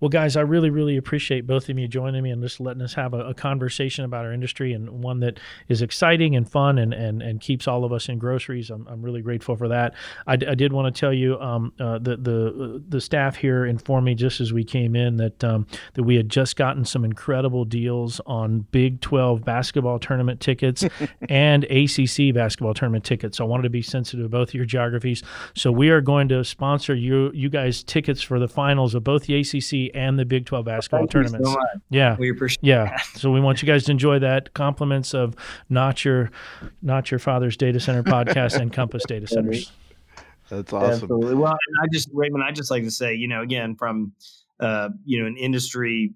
[0.00, 2.94] Well, guys, I really, really appreciate both of you joining me and just letting us
[2.94, 5.38] have a, a, conversation about our industry and one that
[5.68, 8.70] is exciting and fun and, and, and keeps all of us in groceries.
[8.70, 9.94] I'm, I'm really grateful for that.
[10.26, 14.04] I, I did want to tell you um, uh, the, the, the staff here informed
[14.04, 17.64] me just as we came in that, um, that we had just gotten some incredible
[17.64, 20.84] deals on Big 12 basketball tournament tickets
[21.28, 23.38] and ACC basketball tournament tickets.
[23.38, 25.22] So I wanted to be sensitive to both of your geographies.
[25.54, 29.26] So we are going to sponsor you, you guys tickets for the finals of both
[29.26, 31.48] the ACC and the Big 12 basketball Thank tournaments.
[31.48, 31.56] So
[31.90, 32.64] yeah, we appreciate.
[32.64, 33.00] Yeah, that.
[33.20, 34.54] so we want you guys to enjoy that.
[34.54, 35.36] Compliments of
[35.68, 36.30] not your,
[36.82, 39.70] not your father's data center podcast and Compass Data Centers.
[40.50, 40.90] That's awesome.
[40.90, 41.34] Absolutely.
[41.34, 44.12] Well, I just Raymond, I just like to say, you know, again from,
[44.60, 46.14] uh, you know, an industry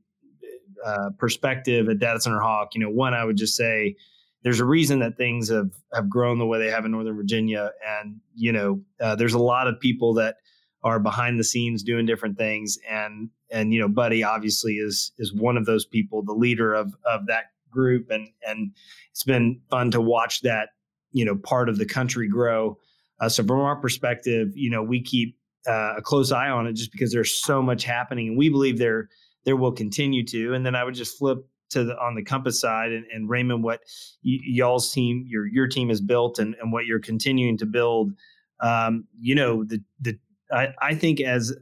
[0.84, 3.96] uh, perspective at Data Center Hawk, you know, one I would just say
[4.42, 7.72] there's a reason that things have have grown the way they have in Northern Virginia,
[8.00, 10.36] and you know, uh, there's a lot of people that
[10.88, 12.78] are behind the scenes doing different things.
[12.88, 16.94] And and you know buddy obviously is is one of those people the leader of
[17.04, 18.10] of that group.
[18.10, 18.72] And and
[19.10, 20.70] it's been fun to watch that
[21.12, 22.78] you know part of the country grow.
[23.20, 25.36] Uh, so from our perspective you know we keep
[25.68, 28.78] uh, a close eye on it just because there's so much happening and we believe
[28.78, 29.08] there
[29.44, 30.54] there will continue to.
[30.54, 31.38] And then i would just flip
[31.70, 33.80] to the on the compass side and, and raymond what
[34.24, 38.12] y- y'all's team your your team has built and, and what you're continuing to build.
[38.60, 40.18] Um, you know the the
[40.52, 41.54] I, I think as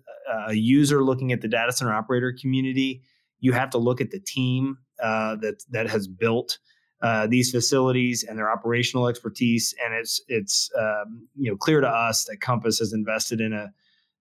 [0.48, 3.02] a user looking at the data center operator community,
[3.40, 6.58] you have to look at the team uh, that that has built
[7.02, 9.74] uh, these facilities and their operational expertise.
[9.84, 13.72] And it's it's um, you know clear to us that Compass has invested in a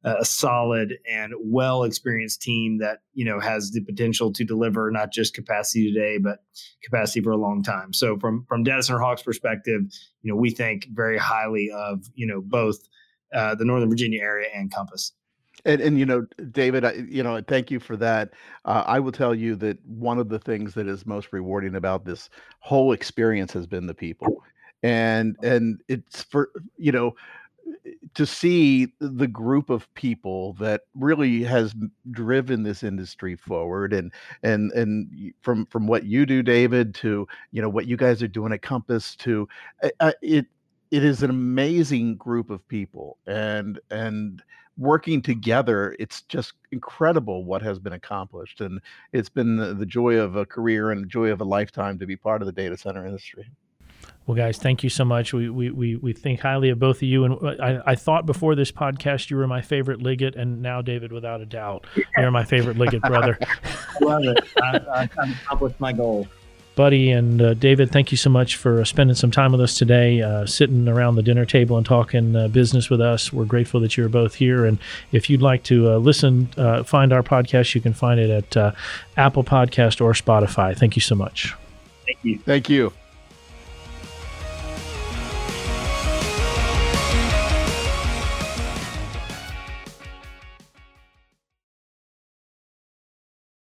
[0.05, 5.11] a solid and well experienced team that you know has the potential to deliver not
[5.11, 6.43] just capacity today but
[6.83, 9.81] capacity for a long time so from from data center hawks perspective
[10.21, 12.87] you know we think very highly of you know both
[13.35, 15.11] uh, the Northern Virginia area and Compass.
[15.65, 18.33] And and you know, David, I, you know, thank you for that.
[18.65, 22.05] Uh, I will tell you that one of the things that is most rewarding about
[22.05, 22.29] this
[22.59, 24.43] whole experience has been the people,
[24.83, 27.15] and and it's for you know
[28.13, 31.73] to see the group of people that really has
[32.11, 34.11] driven this industry forward and
[34.43, 38.27] and and from from what you do david to you know what you guys are
[38.27, 39.47] doing at compass to
[40.21, 40.45] it
[40.91, 44.43] it is an amazing group of people and and
[44.77, 48.81] working together it's just incredible what has been accomplished and
[49.13, 52.05] it's been the, the joy of a career and the joy of a lifetime to
[52.05, 53.49] be part of the data center industry
[54.27, 55.33] well, guys, thank you so much.
[55.33, 57.25] We, we, we, we think highly of both of you.
[57.25, 60.81] And uh, I, I thought before this podcast you were my favorite Liggett, and now,
[60.81, 61.85] David, without a doubt,
[62.17, 63.37] you're my favorite Liggett brother.
[64.01, 64.43] Love it.
[64.61, 66.27] I, I accomplished my goal.
[66.75, 70.21] Buddy and uh, David, thank you so much for spending some time with us today,
[70.21, 73.31] uh, sitting around the dinner table and talking uh, business with us.
[73.31, 74.65] We're grateful that you're both here.
[74.65, 74.77] And
[75.11, 78.57] if you'd like to uh, listen, uh, find our podcast, you can find it at
[78.57, 78.71] uh,
[79.15, 80.77] Apple Podcast or Spotify.
[80.77, 81.55] Thank you so much.
[82.05, 82.39] Thank you.
[82.39, 82.91] Thank you.